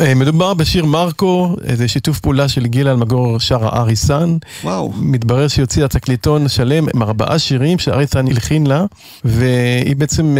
אה, 0.00 0.14
מדובר 0.14 0.54
בשיר 0.54 0.84
מרקו, 0.84 1.56
זה 1.74 1.88
שיתוף 1.88 2.20
פעולה 2.20 2.48
של 2.48 2.66
גילה 2.66 2.90
אלמגור 2.90 3.38
שרה 3.38 3.80
ארי 3.80 3.96
סאן. 3.96 4.36
וואו. 4.64 4.92
מתברר 4.96 5.48
שהיא 5.48 5.62
הוציאה 5.62 5.88
תקליטון 5.88 6.48
שלם 6.48 6.86
עם 6.94 7.02
ארבעה 7.02 7.38
שירים 7.38 7.78
שארי 7.78 8.06
סאן 8.06 8.28
הלחין 8.28 8.66
לה, 8.66 8.84
והיא 9.24 9.96
בעצם 9.96 10.36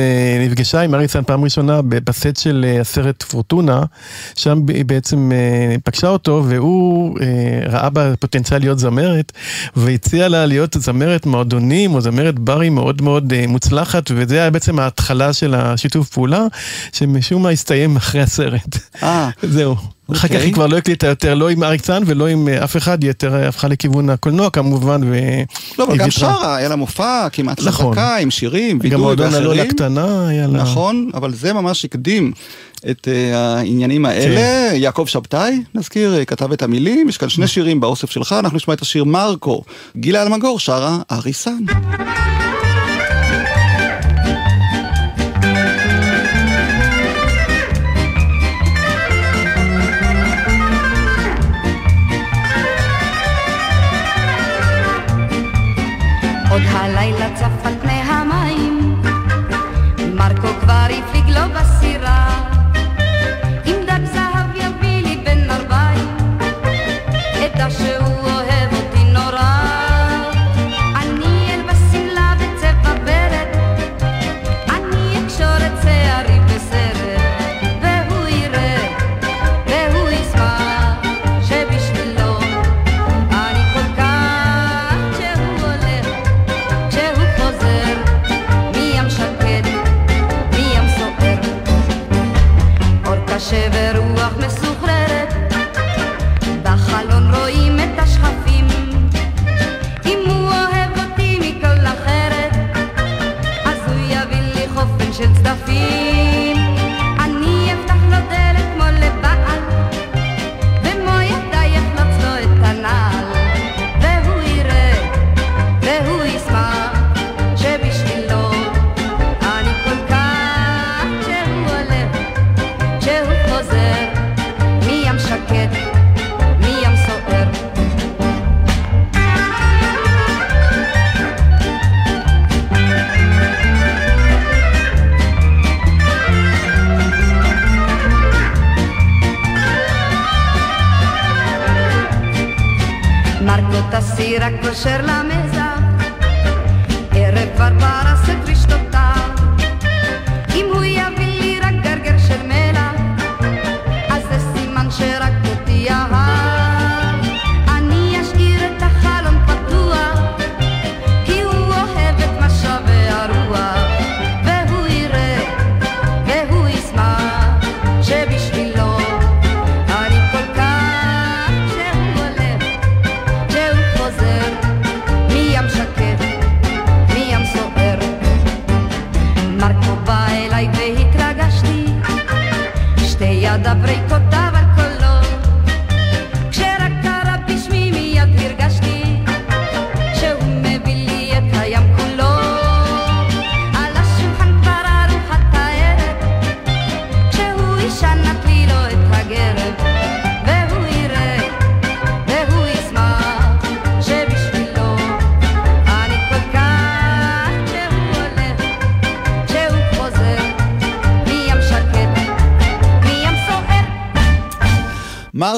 נפגשה 0.46 0.80
עם 0.80 0.94
ארי 0.94 1.08
סאן 1.08 1.22
פעם 1.26 1.44
ראשונה 1.44 1.80
בסט 1.82 2.36
של 2.36 2.64
הסרט 2.80 3.22
פורטונה, 3.22 3.82
שם 4.36 4.60
היא 4.82 4.86
בעצם 4.88 5.32
אה, 5.32 5.76
פגשה 5.84 6.08
אותו 6.08 6.44
והוא 6.48 7.18
אה, 7.20 7.26
ראה 7.70 7.90
בה 7.90 8.16
פוטנציאל 8.16 8.60
להיות 8.60 8.78
זמרת, 8.78 9.32
והציע 9.76 10.28
לה 10.28 10.46
להיות 10.46 10.76
זמרת 10.80 11.26
מועדונים 11.26 11.94
או 11.94 12.00
זמרת 12.00 12.38
ברי 12.38 12.70
מאוד 12.70 13.02
מאוד 13.02 13.32
אה, 13.32 13.44
מוצלחת, 13.48 14.10
וזה 14.14 14.40
היה 14.40 14.50
בעצם 14.50 14.78
ההתחלה 14.78 15.32
של 15.32 15.54
השיתוף 15.54 16.08
פעולה, 16.08 16.46
שמשום 16.92 17.42
מה 17.42 17.50
הסתיים 17.50 17.96
אחרי 17.96 18.20
הסרט. 18.20 18.78
אה. 19.02 19.30
זהו. 19.54 19.76
אחר 20.16 20.28
כך 20.28 20.34
אוקיי. 20.34 20.46
היא 20.46 20.54
כבר 20.54 20.66
לא 20.66 20.76
הקליטה 20.76 21.06
יותר, 21.06 21.34
לא 21.34 21.48
עם 21.48 21.62
אריק 21.62 21.80
צאן 21.80 22.02
ולא 22.06 22.26
עם 22.26 22.48
אף 22.48 22.76
אחד, 22.76 23.02
היא 23.02 23.10
יותר 23.10 23.48
הפכה 23.48 23.68
לכיוון 23.68 24.10
הקולנוע 24.10 24.50
כמובן, 24.50 25.00
ו... 25.04 25.16
לא, 25.78 25.84
אבל 25.84 25.96
גם. 25.96 26.10
שרה, 26.10 26.56
היה 26.56 26.68
לה 26.68 26.76
מופע 26.76 27.28
כמעט 27.32 27.60
נכון. 27.62 27.92
חזקה, 27.92 28.16
עם 28.16 28.30
שירים, 28.30 28.78
גם 28.78 28.84
וידוי 28.84 29.00
מועדון 29.00 29.26
ואחרים. 29.26 29.42
הלולה 29.42 29.66
קטנה 29.66 30.28
היה 30.28 30.46
לה... 30.46 30.58
נכון, 30.58 31.10
אבל 31.14 31.34
זה 31.34 31.52
ממש 31.52 31.84
הקדים 31.84 32.32
את 32.90 33.08
uh, 33.08 33.36
העניינים 33.36 34.04
האלה. 34.04 34.36
כן. 34.36 34.72
יעקב 34.74 35.04
שבתאי, 35.06 35.62
נזכיר, 35.74 36.18
אה, 36.18 36.24
כתב 36.24 36.52
את 36.52 36.62
המילים, 36.62 37.08
יש 37.08 37.18
כאן 37.18 37.28
שני 37.28 37.48
שירים 37.48 37.80
באוסף 37.80 38.10
שלך, 38.10 38.34
אנחנו 38.38 38.56
נשמע 38.56 38.74
את 38.74 38.82
השיר 38.82 39.04
מרקו. 39.04 39.62
גילה 39.96 40.22
אלמגור 40.22 40.58
שרה 40.58 40.98
אריסן. 41.12 41.58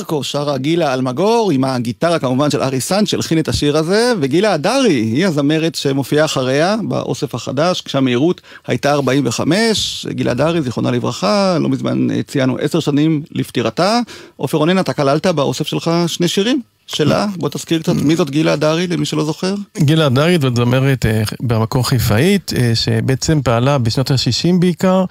מרקו 0.04 0.24
שרה 0.24 0.58
גילה 0.58 0.94
אלמגור, 0.94 1.50
עם 1.50 1.64
הגיטרה 1.64 2.18
כמובן 2.18 2.50
של 2.50 2.62
ארי 2.62 2.80
סאן 2.80 3.06
שהלחין 3.06 3.38
את 3.38 3.48
השיר 3.48 3.76
הזה, 3.76 4.12
וגילה 4.20 4.52
הדרי 4.52 4.92
היא 4.92 5.26
הזמרת 5.26 5.74
שמופיעה 5.74 6.24
אחריה 6.24 6.76
באוסף 6.88 7.34
החדש, 7.34 7.80
כשהמהירות 7.80 8.40
הייתה 8.66 8.92
45, 8.92 10.06
גילה 10.10 10.30
הדרי, 10.30 10.62
זיכרונה 10.62 10.90
לברכה, 10.90 11.58
לא 11.60 11.68
מזמן 11.68 12.10
אה, 12.10 12.22
ציינו 12.22 12.56
עשר 12.56 12.80
שנים 12.80 13.22
לפטירתה. 13.30 14.00
עופר 14.36 14.58
רונן, 14.58 14.78
אתה 14.78 14.92
כללת 14.92 15.26
באוסף 15.26 15.66
שלך 15.66 15.90
שני 16.06 16.28
שירים 16.28 16.60
שלה, 16.86 17.26
בוא 17.36 17.48
תזכיר 17.48 17.78
קצת 17.78 17.92
מי 17.92 18.16
זאת 18.16 18.30
גילה 18.30 18.52
הדרי 18.52 18.86
למי 18.86 19.06
שלא 19.06 19.24
זוכר. 19.24 19.54
גילה 19.78 20.06
הדרית 20.06 20.40
זאת 20.40 20.56
זמרת 20.56 21.06
אה, 21.06 21.22
במקור 21.40 21.88
חיפאית, 21.88 22.52
אה, 22.56 22.74
שבעצם 22.74 23.40
פעלה 23.44 23.78
בשנות 23.78 24.10
ה-60 24.10 24.54
בעיקר. 24.58 25.04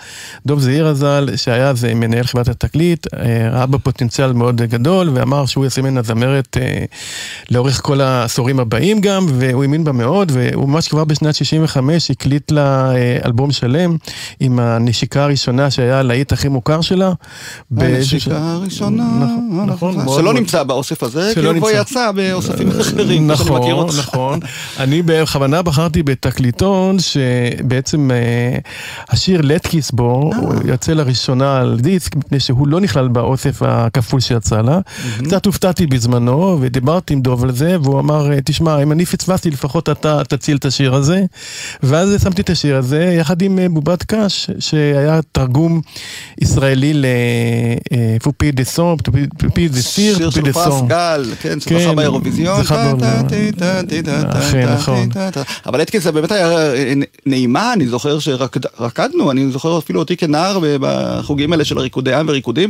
דוב 0.45 0.59
זעיר 0.59 0.88
הז"ל, 0.88 1.29
שהיה 1.36 1.69
אז 1.69 1.86
אה, 1.86 1.93
מנהל 1.93 2.23
חברת 2.23 2.47
התקליט, 2.47 3.07
אה, 3.13 3.49
ראה 3.51 3.65
בה 3.65 3.77
פוטנציאל 3.77 4.33
מאוד 4.33 4.62
גדול, 4.62 5.09
ואמר 5.13 5.45
שהוא 5.45 5.63
יעשה 5.63 5.81
ממנה 5.81 6.01
זמרת 6.01 6.57
לאורך 7.51 7.81
כל 7.83 8.01
העשורים 8.01 8.59
הבאים 8.59 9.01
גם, 9.01 9.25
והוא 9.29 9.63
האמין 9.63 9.83
בה 9.83 9.91
מאוד, 9.91 10.31
והוא 10.36 10.69
ממש 10.69 10.88
כבר 10.88 11.03
בשנת 11.03 11.36
65 11.36 12.12
הקליט 12.12 12.51
לה 12.51 12.91
אלבום 13.25 13.51
שלם 13.51 13.97
עם 14.39 14.59
הנשיקה 14.59 15.23
הראשונה 15.23 15.71
שהיה 15.71 15.99
הלהיט 15.99 16.31
הכי 16.31 16.47
מוכר 16.47 16.81
שלה. 16.81 17.13
הנשיקה 17.77 18.37
הראשונה, 18.37 19.04
נכון, 19.65 19.95
נכון, 19.95 20.21
שלא. 20.21 20.33
נמצא 20.33 20.63
באוסף 20.63 21.04
הזה, 21.04 21.33
שלא 21.33 21.54
נמצא. 21.69 21.81
יצא 21.81 22.11
באוספים 22.11 22.69
אחרים, 22.79 23.27
כמו 23.27 23.37
שאני 23.37 23.59
מכיר 23.59 23.75
נכון. 23.75 23.89
נכון. 23.99 24.39
אני 24.79 25.01
בכוונה 25.05 25.61
בחרתי 25.61 26.03
בתקליטון 26.03 26.97
שבעצם 26.99 28.11
אה, 28.11 28.57
השיר 29.09 29.41
Letkiss 29.41 29.91
בו, 29.91 30.31
אה. 30.33 30.37
הוא 30.37 30.53
יוצא 30.65 30.93
לראשונה 30.93 31.57
על 31.59 31.79
דיסק, 31.81 32.15
מפני 32.15 32.39
שהוא 32.39 32.67
לא 32.67 32.81
נכלל 32.81 33.07
באוסף 33.07 33.61
הכפול 33.61 34.19
שיצא 34.19 34.61
לה. 34.61 34.79
קצת 35.23 35.45
הופתעתי 35.45 35.87
בזמנו, 35.87 36.57
ודיברתי 36.61 37.13
עם 37.13 37.21
דוב 37.21 37.43
על 37.43 37.51
זה, 37.51 37.77
והוא 37.83 37.99
אמר, 37.99 38.31
אה, 38.31 38.41
תשמע, 38.45 38.83
אם 38.83 38.91
אני 38.91 39.05
פספסתי, 39.05 39.49
לפחות 39.49 39.89
אתה 39.89 40.23
תציל 40.23 40.57
את 40.57 40.65
השיר 40.65 40.95
הזה. 40.95 41.25
ואז 41.83 42.23
שמתי 42.23 42.41
את 42.41 42.49
השיר 42.49 42.77
הזה, 42.77 43.15
יחד 43.19 43.41
עם 43.41 43.59
אה, 43.59 43.69
בובת 43.69 44.03
קש, 44.03 44.49
שהיה 44.59 45.19
תרגום 45.31 45.81
ישראלי 46.41 47.01
ל 47.02 47.23
Poupée 47.23 48.52
de 48.52 48.63
son, 48.63 48.98
poupée 49.37 49.67
de 49.67 49.81
cire, 49.81 50.17
שיר 50.17 50.29
פופי 50.29 50.39
של 50.39 50.45
France 50.46 50.87
Gall, 50.87 51.25
כן, 51.41 51.52
כן, 51.60 51.79
שזכה 51.79 51.93
באירוויזיון. 51.93 52.62
אבל 55.65 55.81
Letkiss 55.81 56.04
זה 56.04 56.12
באמת 56.12 56.31
היה 56.31 56.73
אה, 56.73 56.93
נעימה, 57.25 57.73
אני 57.73 57.87
זוכר 57.87 58.19
שרקדנו, 58.19 59.31
אני 59.31 59.51
זוכר 59.51 59.77
אפילו 59.77 59.99
אותי 59.99 60.17
כנער 60.17 60.60
בחוגים 60.79 61.51
האלה 61.51 61.65
של 61.65 61.79
ריקודי 61.79 62.13
עם 62.13 62.25
וריקודים. 62.29 62.69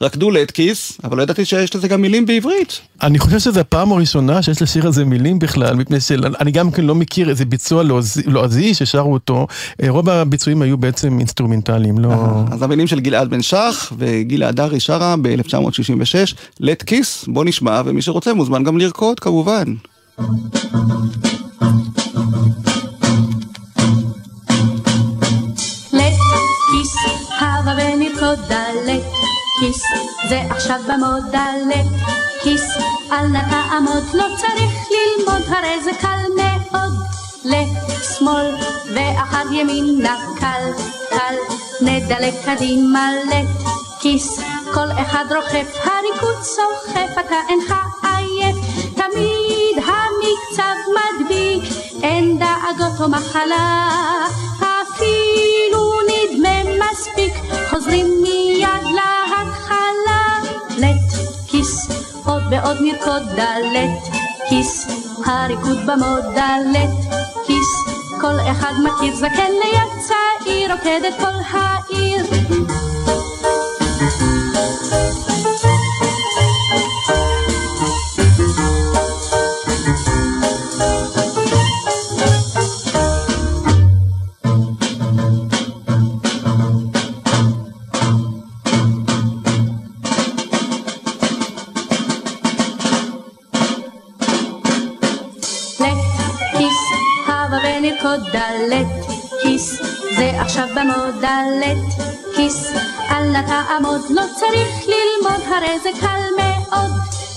רקדו 0.00 0.30
ל 0.30 0.38
Letkiss, 0.38 0.98
אבל 1.04 1.16
לא 1.16 1.22
ידעתי 1.22 1.44
שיש 1.44 1.76
לזה 1.76 1.88
גם 1.88 2.02
מילים 2.02 2.26
בעברית. 2.26 2.80
אני 3.02 3.18
חושב 3.18 3.38
שזו 3.38 3.60
הפעם 3.60 3.92
הראשונה 3.92 4.42
שיש 4.42 4.62
לשיר 4.62 4.86
הזה 4.86 5.04
מילים 5.04 5.38
בכלל, 5.38 5.74
מפני 5.76 6.00
שאני 6.00 6.50
גם 6.50 6.70
כן 6.70 6.84
לא 6.84 6.94
מכיר 6.94 7.30
איזה 7.30 7.44
ביצוע 7.44 7.82
לועזי- 7.82 8.22
לועזי 8.26 8.74
ששרו 8.74 9.12
אותו. 9.12 9.46
אה, 9.82 9.90
רוב 9.90 10.08
הביצועים 10.08 10.62
היו 10.62 10.76
בעצם 10.78 11.18
אינסטרומנטליים, 11.18 11.98
לא... 11.98 12.14
אז 12.52 12.62
המילים 12.62 12.86
של 12.86 13.00
גלעד 13.00 13.30
בן 13.30 13.42
שח 13.42 13.92
וגילה 13.98 14.48
הדרי 14.48 14.80
שרה 14.80 15.14
ב-1966, 15.22 16.34
Letkiss, 16.60 17.24
בוא 17.28 17.44
נשמע, 17.44 17.82
ומי 17.84 18.02
שרוצה 18.02 18.34
מוזמן 18.34 18.64
גם 18.64 18.78
לרקוד 18.78 19.20
כמובן. 19.20 19.64
לט 25.92 26.18
כיס, 26.70 26.94
הבה 27.40 27.72
ונרקוד 27.94 28.38
דלת 28.48 29.02
כיס, 29.60 29.82
זה 30.28 30.42
עכשיו 30.50 30.80
במודה 30.88 31.46
כיס, 32.42 32.64
אל 33.12 33.26
נא 33.26 33.40
תעמוד, 33.50 34.04
לא 34.14 34.24
צריך 34.36 34.72
ללמוד, 34.90 35.42
הרי 35.48 35.82
זה 35.84 35.90
קל 36.00 36.18
מאוד. 36.36 37.06
לשמאל 37.46 38.54
ואחר 38.94 39.52
ימינה, 39.52 40.16
קל, 40.40 40.70
קל, 41.10 41.34
נדלק 41.80 42.34
קדימה 42.44 43.10
לט 43.30 43.68
כיס, 44.00 44.40
כל 44.74 44.90
אחד 45.02 45.24
רוכב, 45.36 45.66
הריקוד 45.84 46.42
סוחף, 46.42 47.12
אתה 47.26 47.36
אינך 47.48 47.74
עייף, 48.02 48.56
תמיד 48.94 49.76
המקצב 49.76 50.74
מדביק, 50.96 51.72
אין 52.02 52.38
דאגות 52.38 53.00
או 53.00 53.08
מחלה, 53.08 53.90
ועוד 62.66 62.78
נרקוד 62.80 63.22
דלת 63.36 64.14
כיס, 64.48 64.86
הריקוד 65.26 65.78
במודה 65.86 66.56
לט 66.72 67.14
כיס, 67.46 67.96
כל 68.20 68.50
אחד 68.50 68.72
מכיר 68.84 69.16
זקן 69.16 69.52
ליד 69.64 70.02
צעיר, 70.08 70.72
רוקדת 70.72 71.14
כל 71.20 71.58
העיר. 71.58 72.35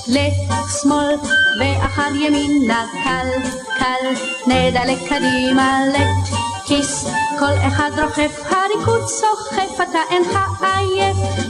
לשמאל 0.10 1.16
ואחר 1.60 2.16
ימינה, 2.16 2.86
קל, 3.04 3.28
קל, 3.80 4.10
נדלק 4.48 4.98
קדימה 5.10 5.80
לט 5.94 6.38
כיס, 6.66 7.06
כל 7.40 7.68
אחד 7.68 7.92
רוכב, 8.04 8.30
הריקוד 8.46 9.08
סוחף, 9.08 9.82
אתה 9.90 10.00
אינך 10.12 10.40
עייף. 10.62 11.49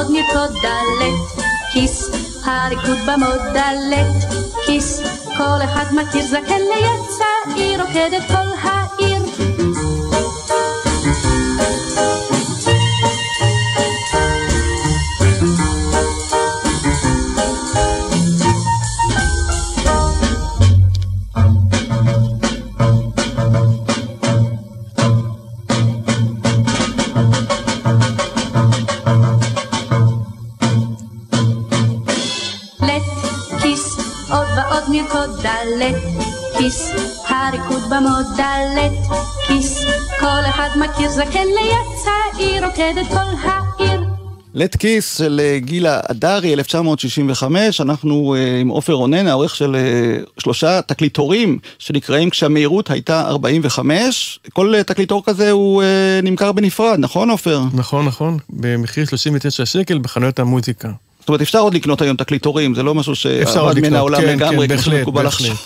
עוד 0.00 0.10
נרקוד 0.10 0.50
דלת 0.62 1.44
כיס, 1.72 2.10
הריקוד 2.44 2.98
במודה 3.06 3.72
לט 3.90 4.32
כיס, 4.66 5.00
כל 5.36 5.64
אחד 5.64 5.84
מכיר 5.92 6.26
זקן 6.26 6.60
ליד 6.74 7.00
צעיר, 7.08 7.82
רוקדת 7.82 8.26
כל 8.26 8.34
העיר. 8.62 8.79
400 37.90 38.26
דלת 38.36 39.18
כיס, 39.46 39.84
כל 40.20 40.40
אחד 40.48 40.68
מכיר 40.76 41.10
זקן 41.10 41.46
ליד 41.46 41.98
צעיר, 42.04 42.64
רוקדת 42.66 43.08
כל 43.08 43.48
העיר. 43.48 44.00
לט 44.54 44.76
כיס 44.76 45.18
של 45.18 45.40
אה, 45.44 45.58
גילה 45.58 46.00
אדרי, 46.10 46.54
1965, 46.54 47.80
אנחנו 47.80 48.34
אה, 48.34 48.60
עם 48.60 48.68
עופר 48.68 48.92
רונן, 48.92 49.26
העורך 49.26 49.56
של 49.56 49.76
אה, 49.76 50.16
שלושה 50.38 50.82
תקליטורים 50.82 51.58
שנקראים 51.78 52.30
כשהמהירות 52.30 52.90
הייתה 52.90 53.28
45. 53.28 54.38
כל 54.52 54.82
תקליטור 54.86 55.24
כזה 55.24 55.50
הוא 55.50 55.82
נמכר 56.22 56.52
בנפרד, 56.52 56.96
נכון 56.98 57.30
עופר? 57.30 57.62
נכון, 57.74 58.06
נכון, 58.06 58.38
במחיר 58.50 59.04
39 59.04 59.66
שקל 59.66 59.98
בחנויות 59.98 60.38
המוזיקה. 60.38 60.88
אומרת, 61.30 61.40
אפשר 61.40 61.58
עוד 61.58 61.74
לקנות 61.74 62.02
היום 62.02 62.16
תקליטורים, 62.16 62.74
זה 62.74 62.82
לא 62.82 62.94
משהו 62.94 63.14
שעבד 63.14 63.80
מן 63.80 63.94
העולם 63.94 64.20
כן, 64.20 64.36
לגמרי, 64.36 64.68
כמו 64.68 64.78
שמקובל. 64.78 65.22
בהחלט. 65.22 65.56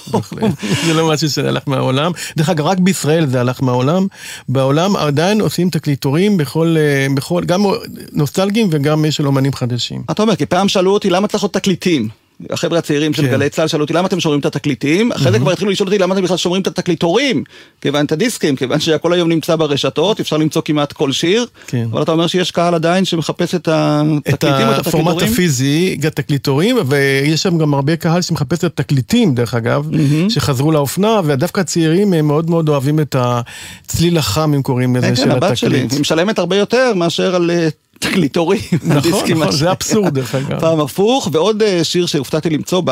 זה 0.86 0.94
לא 0.94 1.08
משהו 1.08 1.30
שהלך 1.30 1.62
מהעולם. 1.66 2.12
דרך 2.36 2.48
אגב, 2.48 2.64
רק 2.64 2.78
בישראל 2.78 3.26
זה 3.26 3.40
הלך 3.40 3.62
מהעולם. 3.62 4.06
בעולם 4.48 4.96
עדיין 4.96 5.40
עושים 5.40 5.70
תקליטורים 5.70 6.36
בכל, 6.36 6.76
אה, 6.78 7.06
בכל, 7.14 7.44
גם 7.44 7.64
נוסטלגיים 8.12 8.68
וגם 8.70 9.04
של 9.10 9.26
אומנים 9.26 9.52
חדשים. 9.52 10.02
אתה 10.10 10.22
אומר, 10.22 10.36
כי 10.36 10.46
פעם 10.46 10.68
שאלו 10.68 10.94
אותי 10.94 11.10
למה 11.10 11.28
צריך 11.28 11.42
עוד 11.42 11.50
תקליטים. 11.50 12.23
החבר'ה 12.50 12.78
הצעירים 12.78 13.14
של 13.14 13.22
כן. 13.22 13.30
גלי 13.30 13.48
צה"ל 13.48 13.68
שאלו 13.68 13.82
אותי 13.84 13.92
למה 13.92 14.08
אתם 14.08 14.20
שומרים 14.20 14.40
את 14.40 14.46
התקליטים, 14.46 15.12
אחרי 15.12 15.32
זה 15.32 15.38
כבר 15.38 15.50
התחילו 15.50 15.70
לשאול 15.70 15.88
אותי 15.88 15.98
למה 15.98 16.14
אתם 16.14 16.22
בכלל 16.22 16.36
שומרים 16.36 16.62
את 16.62 16.66
התקליטורים, 16.66 17.44
כיוון 17.80 18.04
את 18.04 18.12
הדיסקים, 18.12 18.56
כיוון 18.56 18.80
שהכל 18.80 19.12
היום 19.12 19.28
נמצא 19.28 19.56
ברשתות, 19.56 20.20
אפשר 20.20 20.36
למצוא 20.36 20.62
כמעט 20.64 20.92
כל 20.92 21.12
שיר, 21.12 21.46
כן. 21.66 21.86
אבל 21.92 22.02
אתה 22.02 22.12
אומר 22.12 22.26
שיש 22.26 22.50
קהל 22.50 22.74
עדיין 22.74 23.04
שמחפש 23.04 23.54
את 23.54 23.68
את 24.28 24.34
התקליטים, 24.34 24.68
את 24.80 24.86
הפורמט 24.86 25.08
התקליטורים. 25.08 25.32
הפיזי, 25.32 25.96
את 26.00 26.04
התקליטורים, 26.04 26.76
ויש 26.86 27.42
שם 27.42 27.58
גם 27.58 27.74
הרבה 27.74 27.96
קהל 27.96 28.22
שמחפש 28.22 28.58
את 28.58 28.64
התקליטים, 28.64 29.34
דרך 29.34 29.54
אגב, 29.54 29.88
שחזרו 30.28 30.72
לאופנה, 30.72 31.20
ודווקא 31.24 31.60
הצעירים 31.60 32.12
הם 32.12 32.26
מאוד 32.26 32.50
מאוד 32.50 32.68
אוהבים 32.68 33.00
את 33.00 33.16
הצליל 33.18 34.18
החם, 34.18 34.54
אם 34.54 34.62
קוראים 34.62 34.96
לזה, 34.96 35.08
כן, 35.08 35.16
של 35.16 35.24
כן, 35.24 35.42
התקליט. 35.42 35.92
היא 35.92 36.00
משלמת 36.00 36.38
הרבה 36.38 36.56
יותר 36.56 36.92
מאשר 36.96 37.34
על 37.34 37.50
אה, 37.50 37.68
תקליטורים. 38.08 38.60
נכון, 38.84 39.30
נכון, 39.30 39.52
זה. 39.52 39.72
אבסורד 39.72 40.14
דרך 40.14 40.34
אגב. 40.34 40.60
פעם 40.60 40.80
הפוך, 40.80 41.28
ועוד 41.32 41.62
אה, 41.62 41.84
שיר 41.84 42.06
שהופתעתי 42.06 42.50
למצוא 42.50 42.82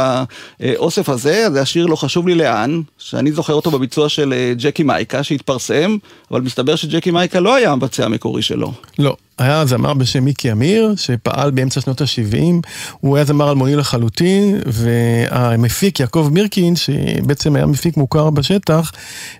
באוסף 0.60 1.08
הזה, 1.08 1.46
זה 1.52 1.60
השיר 1.60 1.86
לא 1.86 1.96
חשוב 1.96 2.28
לי 2.28 2.34
לאן, 2.34 2.80
שאני 2.98 3.32
זוכר 3.32 3.54
אותו 3.54 3.70
בביצוע 3.70 4.08
של 4.08 4.32
אה, 4.32 4.52
ג'קי 4.56 4.82
מייקה 4.82 5.22
שהתפרסם, 5.22 5.96
אבל 6.30 6.40
מסתבר 6.40 6.76
שג'קי 6.76 7.10
מייקה 7.10 7.40
לא 7.40 7.54
היה 7.54 7.72
המבצע 7.72 8.04
המקורי 8.04 8.42
שלו. 8.42 8.72
לא, 8.98 9.16
היה 9.42 9.66
זמר 9.66 9.94
בשם 9.94 10.24
מיקי 10.24 10.52
אמיר, 10.52 10.94
שפעל 10.96 11.50
באמצע 11.50 11.80
שנות 11.80 12.00
ה-70, 12.00 12.68
הוא 13.00 13.16
היה 13.16 13.24
זמר 13.24 13.50
אלמוני 13.50 13.76
לחלוטין, 13.76 14.60
והמפיק 14.66 16.00
יעקב 16.00 16.28
מירקין, 16.32 16.76
שבעצם 16.76 17.56
היה 17.56 17.66
מפיק 17.66 17.96
מוכר 17.96 18.30
בשטח, 18.30 18.92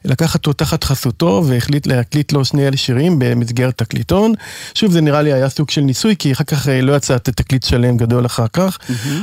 לקח 0.05 0.35
אותו 0.35 0.53
תחת 0.53 0.85
חסותו 0.85 1.43
והחליט 1.47 1.87
להקליט 1.87 2.33
לו 2.33 2.45
שני 2.45 2.69
אלה 2.69 2.77
שירים 2.77 3.19
במסגרת 3.19 3.79
תקליטון. 3.79 4.33
שוב, 4.75 4.93
זה 4.93 5.01
נראה 5.01 5.23
לי 5.23 5.33
היה 5.33 5.49
סוג 5.49 5.71
של 5.71 5.81
ניסוי, 5.81 6.17
כי 6.19 6.33
אחר 6.33 6.45
כך 6.45 6.69
אה, 6.69 6.81
לא 6.81 6.97
יצא 6.97 7.19
תקליט 7.19 7.65
שלם 7.65 7.97
גדול 7.97 8.27
אחר 8.27 8.47
כך. 8.53 8.79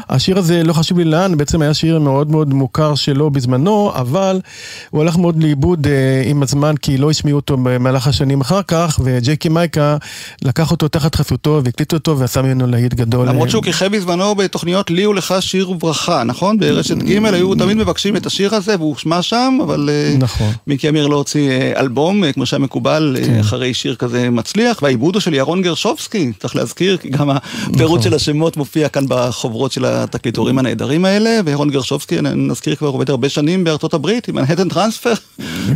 השיר 0.10 0.38
הזה, 0.38 0.64
לא 0.64 0.74
חשוב 0.74 0.98
לי 0.98 1.06
לאן, 1.06 1.38
בעצם 1.38 1.62
היה 1.62 1.74
שיר 1.74 2.00
מאוד 2.00 2.32
מאוד 2.32 2.54
מוכר 2.54 2.96
שלו 2.96 3.30
בזמנו, 3.30 3.92
אבל 3.96 4.42
הוא 4.90 5.02
הלך 5.02 5.18
מאוד 5.18 5.44
לאיבוד 5.44 5.88
אה, 5.88 6.22
עם 6.26 6.44
הזמן, 6.44 6.76
כי 6.78 6.98
לא 6.98 7.10
השמיעו 7.10 7.36
אותו 7.36 7.58
במהלך 7.58 8.08
השנים 8.08 8.42
אחר 8.42 8.62
כך, 8.68 9.00
וג'קי 9.04 9.50
מייקה 9.50 9.98
לקח 10.42 10.69
אותו 10.72 10.88
תחת 10.88 11.16
חסותו 11.16 11.62
והקליט 11.64 11.94
אותו 11.94 12.18
ועשה 12.18 12.42
ממנו 12.42 12.68
להיט 12.68 12.94
גדול. 12.94 13.30
למרות 13.30 13.50
שהוא 13.50 13.64
כיכב 13.64 13.96
בזמנו 13.96 14.36
בתוכניות 14.36 14.92
לי 14.92 15.08
ולך 15.08 15.34
שיר 15.40 15.72
וברכה, 15.72 16.24
נכון? 16.24 16.60
ברשת 16.60 16.98
ג' 16.98 17.26
היו 17.26 17.56
תמיד 17.56 17.78
מבקשים 17.78 18.16
את 18.16 18.26
השיר 18.26 18.56
הזה 18.56 18.76
והוא 18.76 18.90
הושמע 18.90 19.22
שם, 19.22 19.58
אבל 19.64 19.90
אה, 19.90 20.16
נכון. 20.20 20.54
מיקי 20.68 20.90
אמיר 20.90 21.08
לא 21.08 21.16
הוציא 21.16 21.50
אה, 21.50 21.80
אלבום, 21.80 22.24
אה, 22.24 22.34
כמו 22.34 22.46
שהיה 22.46 22.60
מקובל, 22.60 23.16
כן. 23.26 23.40
אחרי 23.40 23.74
שיר 23.74 23.96
כזה 23.96 24.30
מצליח, 24.30 24.80
והעיבוד 24.82 25.16
הוא 25.16 25.22
של 25.22 25.34
ירון 25.34 25.62
גרשובסקי, 25.62 26.32
צריך 26.40 26.56
להזכיר, 26.56 26.98
כי 26.98 27.10
גם 27.10 27.30
הפירוט 27.30 28.00
נכון. 28.00 28.02
של 28.02 28.14
השמות 28.14 28.58
מופיע 28.58 28.90
כאן 28.90 29.06
בחוברות 29.08 29.72
של 29.72 29.86
התקליטורים 29.86 30.60
הנהדרים 30.60 31.06
האלה, 31.06 31.40
וירון 31.46 31.70
גרשובסקי, 31.70 32.22
נזכיר 32.22 32.76
כבר 32.76 32.88
עובד 32.88 33.10
הרבה 33.10 33.30
שנים 33.30 33.64
בארצות 33.64 33.94
הברית, 33.94 34.28
עם 34.28 34.36
מנהטן 34.36 34.70
טרנספר, 34.74 35.14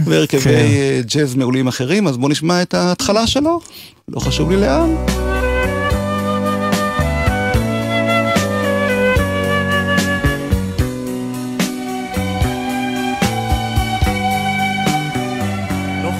והרכבי 0.05 0.43
כן. 0.43 1.01
ג'אז 1.07 1.35
מעולים 1.35 1.67
אחרים, 1.67 2.07
אז 2.07 2.17
בואו 2.17 2.29
נשמע 2.29 2.61
את 2.61 2.73
ההתחלה 2.73 3.27
שלו, 3.27 3.59
לא 4.07 4.19
חשוב 4.19 4.51
לי 4.51 4.57
לאן. 4.57 4.95
לא 16.03 16.11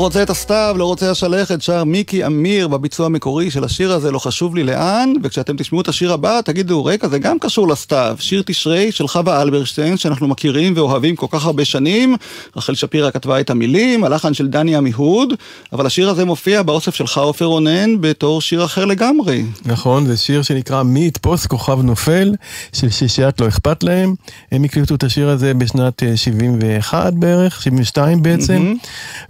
רוצה 0.00 0.22
את 0.22 0.30
הסתיו, 0.30 0.74
לא 0.78 0.84
רוצה 0.84 1.10
השלכת, 1.10 1.62
שר 1.62 1.84
מיקי 1.84 2.26
אמיר 2.26 2.68
בביצוע 2.68 3.06
המקורי 3.06 3.50
של 3.50 3.64
השיר 3.64 3.92
הזה, 3.92 4.10
לא 4.10 4.18
חשוב 4.18 4.56
לי 4.56 4.62
לאן, 4.62 5.12
וכשאתם 5.22 5.56
תשמעו 5.56 5.80
את 5.80 5.88
השיר 5.88 6.12
הבא, 6.12 6.40
תגידו, 6.40 6.84
רגע, 6.84 7.08
זה 7.08 7.18
גם 7.18 7.38
קשור 7.38 7.68
לסתיו. 7.68 8.16
שיר 8.20 8.42
תשרי 8.46 8.92
של 8.92 9.08
חווה 9.08 9.42
אלברשטיין, 9.42 9.96
שאנחנו 9.96 10.28
מכירים 10.28 10.72
ואוהבים 10.76 11.16
כל 11.16 11.26
כך 11.30 11.44
הרבה 11.44 11.64
שנים. 11.64 12.16
רחל 12.56 12.74
שפירא 12.74 13.10
כתבה 13.10 13.40
את 13.40 13.50
המילים, 13.50 14.04
הלחן 14.04 14.34
של 14.34 14.48
דני 14.48 14.76
עמיהוד, 14.76 15.34
אבל 15.72 15.86
השיר 15.86 16.10
הזה 16.10 16.24
מופיע 16.24 16.62
באוסף 16.62 16.94
שלך, 16.94 17.18
עופר 17.18 17.44
רונן, 17.44 18.00
בתור 18.00 18.40
שיר 18.40 18.64
אחר 18.64 18.84
לגמרי. 18.84 19.44
נכון, 19.64 20.06
זה 20.06 20.16
שיר 20.16 20.42
שנקרא 20.42 20.82
מי 20.82 21.06
יתפוס 21.06 21.46
כוכב 21.46 21.82
נופל, 21.82 22.34
של 22.72 22.90
שישיית 22.90 23.40
לא 23.40 23.48
אכפת 23.48 23.82
להם. 23.82 24.14
הם 24.52 24.64
הקליטו 24.64 24.94
את 24.94 25.02
השיר 25.02 25.28
הזה 25.28 25.54
בשנת 25.54 26.02
אה, 26.02 26.16
71 26.16 27.12
בערך, 27.12 27.62
72 27.62 28.22
בעצם, 28.22 28.74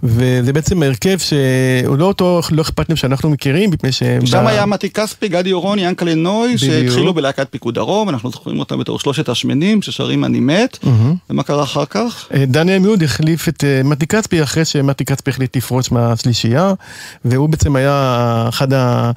וזה 0.03 0.53
בעצם 0.61 0.83
הרכב 0.83 1.17
שהוא 1.17 1.97
לא 1.97 2.05
אותו 2.05 2.41
לא 2.51 2.61
אכפת 2.61 2.89
להם 2.89 2.95
שאנחנו 2.95 3.29
מכירים, 3.29 3.69
מפני 3.69 3.91
שהם... 3.91 4.25
שם 4.25 4.47
היה 4.47 4.65
מתי 4.65 4.89
כספי, 4.89 5.27
גדי 5.27 5.53
אורון, 5.53 5.79
ינקלה 5.79 6.15
נוי. 6.15 6.57
שהתחילו 6.57 7.13
בלהקת 7.13 7.47
פיקוד 7.49 7.75
דרום, 7.75 8.09
אנחנו 8.09 8.31
זוכרים 8.31 8.59
אותם 8.59 8.79
בתור 8.79 8.99
שלושת 8.99 9.29
השמנים 9.29 9.81
ששרים 9.81 10.25
אני 10.25 10.39
מת, 10.39 10.77
ומה 11.29 11.43
קרה 11.43 11.63
אחר 11.63 11.85
כך? 11.85 12.27
אה, 12.33 12.45
דני 12.45 12.73
עמיהוד 12.75 13.03
החליף 13.03 13.49
את 13.49 13.63
אה, 13.63 13.81
מתי 13.83 14.07
כספי 14.07 14.43
אחרי 14.43 14.65
שמתי 14.65 15.05
כספי 15.05 15.29
החליט 15.29 15.57
לפרוש 15.57 15.91
מהשלישייה, 15.91 16.73
והוא 17.25 17.49
בעצם 17.49 17.75
היה 17.75 18.45
אחד 18.49 18.73
אה, 18.73 19.11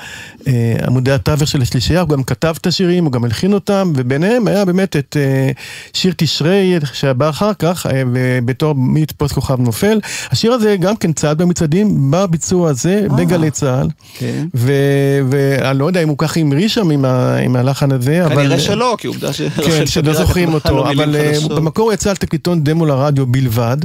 עמודי 0.87 1.13
התווך 1.13 1.49
של 1.49 1.63
השלישייה, 1.63 2.01
הוא 2.01 2.09
גם 2.09 2.23
כתב 2.23 2.55
את 2.61 2.67
השירים, 2.67 3.05
הוא 3.05 3.13
גם 3.13 3.25
הלחין 3.25 3.53
אותם, 3.53 3.93
וביניהם 3.97 4.47
היה 4.47 4.65
באמת 4.65 4.97
את 4.97 5.17
שיר 5.93 6.13
תשרי 6.17 6.79
שבא 6.93 7.29
אחר 7.29 7.55
כך, 7.59 7.87
בתור 8.45 8.75
מי 8.75 9.03
יתפוס 9.03 9.33
כוכב 9.33 9.61
נופל. 9.61 9.99
השיר 10.31 10.53
הזה 10.53 10.77
גם 10.81 10.97
כן 10.97 11.13
צ- 11.13 11.25
צעד 11.35 11.43
במצעדים 11.43 12.11
בביצוע 12.11 12.71
הזה, 12.71 13.07
אה. 13.11 13.17
בגלי 13.17 13.51
צה"ל. 13.51 13.89
כן. 14.19 14.47
ו- 14.55 15.21
ואני 15.31 15.79
לא 15.79 15.85
יודע 15.85 16.03
אם 16.03 16.09
הוא 16.09 16.19
כך 16.19 16.37
המריא 16.37 16.69
שם 16.69 16.91
עם, 16.91 17.05
ה- 17.05 17.37
עם 17.37 17.57
הלחן 17.57 17.93
הזה, 17.93 18.27
אבל... 18.27 18.35
כנראה 18.35 18.61
שלא, 18.61 18.97
כי 18.99 19.07
עובדה 19.07 19.33
שרחל 19.33 19.63
כן, 19.63 19.87
שלא 19.95 20.13
זוכרים 20.13 20.49
לו 20.49 20.55
אותו, 20.55 20.85
מילים 20.85 21.01
אבל 21.01 21.17
אה. 21.17 21.57
במקור 21.57 21.93
יצא 21.93 22.11
על 22.11 22.17
תקליטון 22.17 22.65
דמו 22.65 22.87
לרדיו 22.87 23.27
בלבד. 23.27 23.77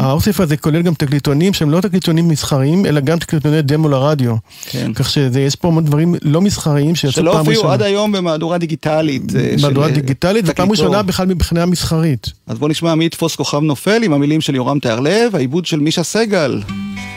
האוסף 0.00 0.40
הזה 0.40 0.56
כולל 0.56 0.82
גם 0.82 0.94
תקליטונים 0.94 1.52
שהם 1.52 1.70
לא 1.70 1.80
תקליטונים 1.80 2.28
מסחריים, 2.28 2.86
אלא 2.86 3.00
גם 3.00 3.18
תקליטוני 3.18 3.62
דמו 3.62 3.88
לרדיו. 3.88 4.34
כן. 4.66 4.92
כך 4.94 5.10
שיש 5.10 5.56
פה 5.56 5.68
המון 5.68 5.84
דברים 5.84 6.14
לא 6.22 6.40
מסחריים 6.40 6.94
שיצאו 6.94 7.12
שלא 7.12 7.30
פעם 7.30 7.38
הופיעו 7.38 7.56
ראשונה. 7.56 7.74
עד 7.74 7.82
היום 7.82 8.12
במהדורה 8.12 8.58
דיגיטלית. 8.58 9.36
אה, 9.36 9.54
של, 9.58 9.66
מהדורה 9.66 9.86
אה, 9.86 9.92
דיגיטלית, 9.92 10.44
ופעם. 10.48 10.70
ראשונה 10.70 11.02
בכלל 11.02 11.26
מבחינה 11.26 11.66
מסחרית. 11.66 12.26
אז 12.46 12.58
בוא 12.58 12.68
נשמע 12.68 12.94
מי 12.94 13.04
יתפוס 13.04 13.36
כוכב 13.36 13.58
נופל 13.60 14.02
עם 14.02 14.12
המילים 14.12 14.40
של 14.40 14.54
יורם 14.54 14.78
תיארלב, 14.78 15.36
העיבוד 15.36 15.66
של 15.66 15.80
מישה 15.80 16.02
סגל. 16.02 16.60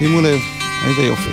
שימו 0.04 0.22
לב, 0.22 0.39
איזה 0.86 1.01
יופי. 1.04 1.30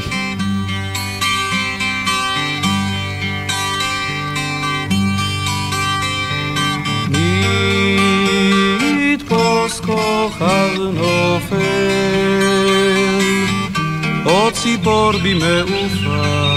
נתפוס 8.81 9.81
כוכב 9.81 10.71
נופל, 10.95 11.61
או 14.27 14.51
ציפור 14.53 15.12
במעופה. 15.23 16.51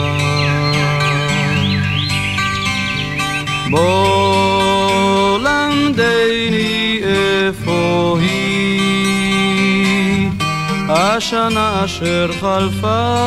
בוא 3.69 5.39
למדני 5.39 6.92
השנה 10.93 11.85
אשר 11.85 12.31
חלפה. 12.39 13.23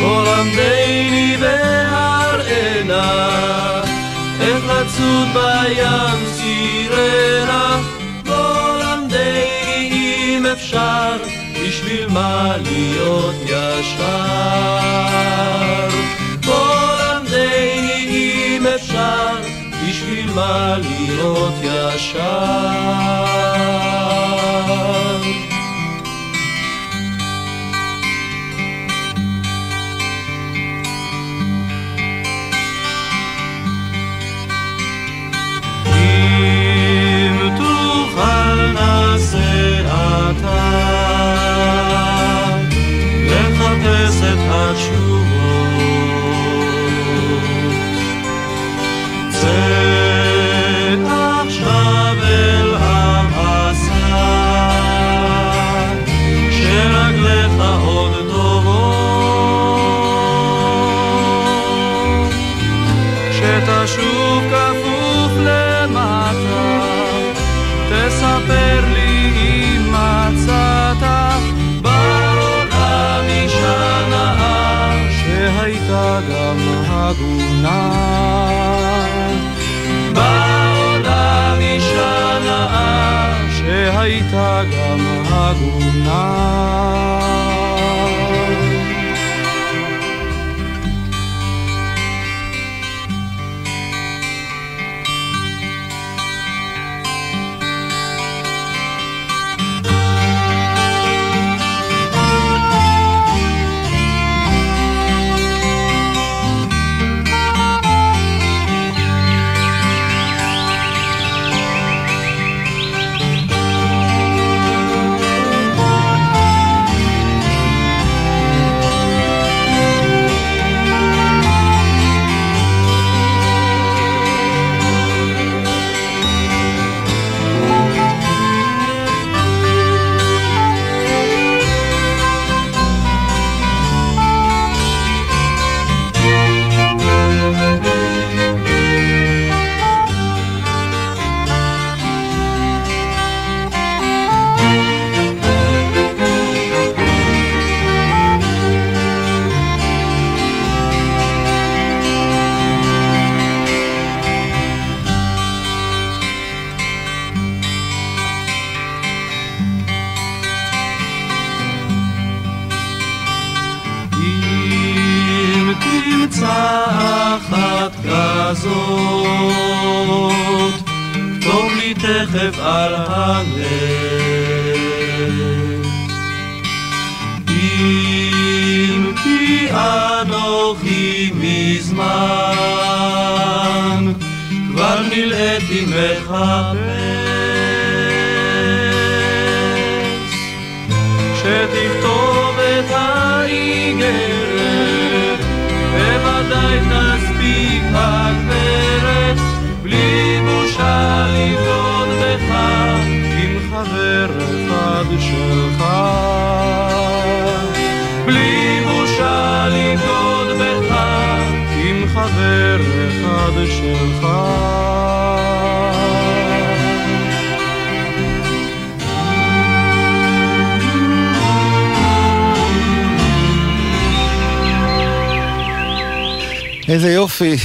בוא 0.00 0.24
והראנה 1.40 3.30
איך 4.40 4.64
לצוד 4.64 5.28
בים 5.32 6.26
סירנה 6.32 7.80
בוא 8.24 8.72
אם 10.36 10.46
אפשר 10.46 11.16
בשביל 11.62 12.06
מה 12.08 12.56
להיות 12.56 13.34
ישר 13.44 14.89
מה 20.34 20.76
להיות 20.78 21.54
ישר 21.62 22.70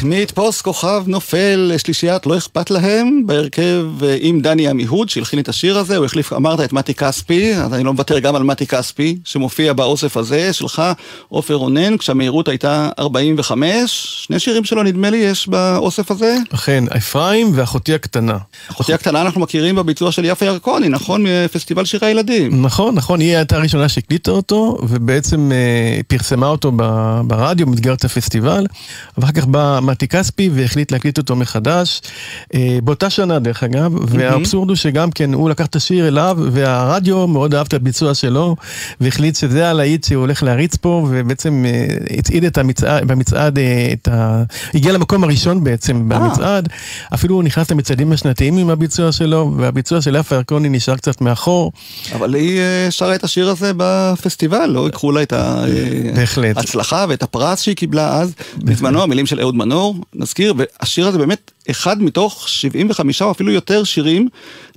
מי 0.05 0.21
יתפוס 0.21 0.61
כוכב 0.61 1.03
נופל 1.07 1.71
שלישיית 1.77 2.25
לא 2.25 2.37
אכפת 2.37 2.71
להם, 2.71 3.21
בהרכב 3.25 3.85
אה, 4.03 4.17
עם 4.19 4.41
דני 4.41 4.67
עמיהוד 4.67 5.09
שהלחין 5.09 5.39
את 5.39 5.49
השיר 5.49 5.77
הזה, 5.77 5.97
הוא 5.97 6.05
החליף, 6.05 6.33
אמרת 6.33 6.59
את 6.59 6.73
מתי 6.73 6.93
כספי, 6.93 7.55
אז 7.55 7.73
אני 7.73 7.83
לא 7.83 7.93
מוותר 7.93 8.19
גם 8.19 8.35
על 8.35 8.43
מתי 8.43 8.67
כספי, 8.67 9.17
שמופיע 9.23 9.73
באוסף 9.73 10.17
הזה 10.17 10.53
שלך, 10.53 10.83
עופר 11.29 11.53
רונן, 11.53 11.97
כשהמהירות 11.97 12.47
הייתה 12.47 12.89
45, 12.99 14.05
שני 14.25 14.39
שירים 14.39 14.63
שלו 14.63 14.83
נדמה 14.83 15.09
לי 15.09 15.17
יש 15.17 15.47
באוסף 15.47 16.11
הזה. 16.11 16.37
אכן, 16.53 16.83
אפרים 16.97 17.51
ואחותי 17.55 17.93
הקטנה. 17.93 18.37
אחותי 18.71 18.93
הקטנה 18.93 19.21
אנחנו 19.21 19.41
מכירים 19.41 19.75
בביצוע 19.75 20.11
של 20.11 20.25
יפה 20.25 20.45
ירקוני, 20.45 20.89
נכון? 20.89 21.23
מפסטיבל 21.27 21.85
שירי 21.85 22.07
הילדים. 22.07 22.65
נכון, 22.65 22.95
נכון, 22.95 23.19
היא 23.19 23.37
הייתה 23.37 23.55
הראשונה 23.55 23.89
שהקליטה 23.89 24.31
אותו, 24.31 24.77
ובעצם 24.89 25.51
אה, 25.51 25.99
פרסמה 26.07 26.47
אותו 26.47 26.71
ברדיו 27.27 27.65
במסגרת 27.65 28.05
הפסטיבל, 28.05 28.65
ואחר 29.17 29.31
כך 29.31 29.45
בא 29.45 29.79
מתי 29.95 30.07
כספי 30.07 30.49
והחליט 30.53 30.91
להקליט 30.91 31.17
אותו 31.17 31.35
מחדש, 31.35 32.01
אה, 32.53 32.77
באותה 32.83 33.09
שנה 33.09 33.39
דרך 33.39 33.63
אגב, 33.63 33.91
והאבסורד 34.07 34.69
הוא 34.69 34.75
שגם 34.75 35.11
כן 35.11 35.33
הוא 35.33 35.49
לקח 35.49 35.65
את 35.65 35.75
השיר 35.75 36.07
אליו, 36.07 36.37
והרדיו 36.51 37.27
מאוד 37.27 37.55
אהב 37.55 37.67
את 37.67 37.73
הביצוע 37.73 38.13
שלו, 38.13 38.55
והחליט 39.01 39.35
שזה 39.35 39.69
הלהיט 39.69 40.03
שהוא 40.03 40.21
הולך 40.21 40.43
להריץ 40.43 40.75
פה, 40.75 41.07
ובעצם 41.09 41.65
אה, 41.67 42.17
הצעיד 42.17 42.43
את 42.43 42.57
המצעד, 42.57 43.07
במצעד, 43.07 43.59
אה, 43.59 43.89
את 43.93 44.07
ה... 44.07 44.43
הגיע 44.73 44.93
למקום 44.93 45.23
הראשון 45.23 45.63
בעצם 45.63 46.09
במצעד, 46.09 46.69
אפילו 47.13 47.35
הוא 47.35 47.43
נכנס 47.43 47.71
למצעדים 47.71 48.11
השנתיים 48.11 48.57
עם 48.57 48.69
הביצוע 48.69 49.11
שלו, 49.11 49.53
והביצוע 49.57 50.01
של 50.01 50.15
יפה 50.15 50.35
ירקוני 50.35 50.69
נשאר 50.69 50.95
קצת 50.95 51.21
מאחור. 51.21 51.71
אבל 52.15 52.35
היא 52.35 52.59
שרה 52.89 53.15
את 53.15 53.23
השיר 53.23 53.49
הזה 53.49 53.71
בפסטיבל, 53.77 54.65
לא 54.65 54.85
ייקחו 54.85 55.11
לה 55.11 55.21
את. 55.21 55.33
ההצלחה 56.57 57.05
ואת 57.09 57.23
הפרס 57.23 57.61
שהיא 57.61 57.75
קיבלה 57.75 58.19
אז, 58.19 58.33
בזמנו 58.57 59.03
המילים 59.03 59.25
של 59.25 59.39
אהוד 59.39 59.55
מנור, 59.55 59.74
נזכיר, 60.15 60.53
והשיר 60.57 61.07
הזה 61.07 61.17
באמת 61.17 61.51
אחד 61.71 62.01
מתוך 62.01 62.49
75 62.49 63.21
או 63.21 63.31
אפילו 63.31 63.51
יותר 63.51 63.83
שירים 63.83 64.27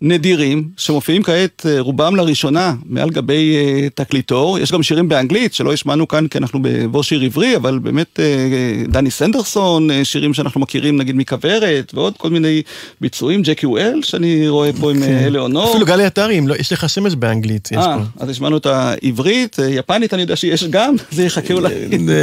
נדירים, 0.03 0.69
שמופיעים 0.77 1.23
כעת 1.23 1.67
אה, 1.69 1.81
רובם 1.81 2.17
לראשונה 2.17 2.75
מעל 2.87 3.11
גבי 3.11 3.57
אה, 3.57 3.89
תקליטור, 3.95 4.59
יש 4.59 4.73
גם 4.73 4.83
שירים 4.83 5.09
באנגלית 5.09 5.55
שלא 5.55 5.73
השמענו 5.73 6.09
כאן 6.09 6.29
כי 6.29 6.39
אנחנו 6.39 6.59
בבוא 6.63 7.03
שיר 7.03 7.21
עברי, 7.23 7.57
אבל 7.57 7.79
באמת 7.79 8.21
אה, 8.21 8.25
דני 8.89 9.11
סנדרסון, 9.11 9.91
אה, 9.91 10.05
שירים 10.05 10.35
שאנחנו 10.35 10.61
מכירים 10.61 10.97
נגיד 10.97 11.17
מכוורת, 11.17 11.95
ועוד 11.95 12.15
כל 12.17 12.31
מיני 12.31 12.63
ביצועים, 13.01 13.43
ג'קי 13.43 13.67
וול 13.67 14.03
שאני 14.03 14.49
רואה 14.49 14.71
פה 14.81 14.91
עם 14.91 15.03
אה, 15.03 15.27
אלאונור. 15.27 15.65
כן. 15.65 15.71
אפילו 15.71 15.87
גלי 15.87 16.05
עטרי, 16.05 16.41
לא- 16.41 16.55
יש 16.55 16.73
לך 16.73 16.89
שמש 16.89 17.15
באנגלית, 17.15 17.69
אה. 17.77 17.99
אז 18.19 18.29
השמענו 18.29 18.57
את 18.57 18.67
העברית, 18.67 19.61
אה, 19.61 19.69
יפנית 19.71 20.15
אני 20.15 20.23
יודע 20.23 20.37
שיש 20.37 20.65
גם, 20.65 20.95
זה 21.11 21.25
יחכה 21.25 21.55
אולי. 21.55 21.75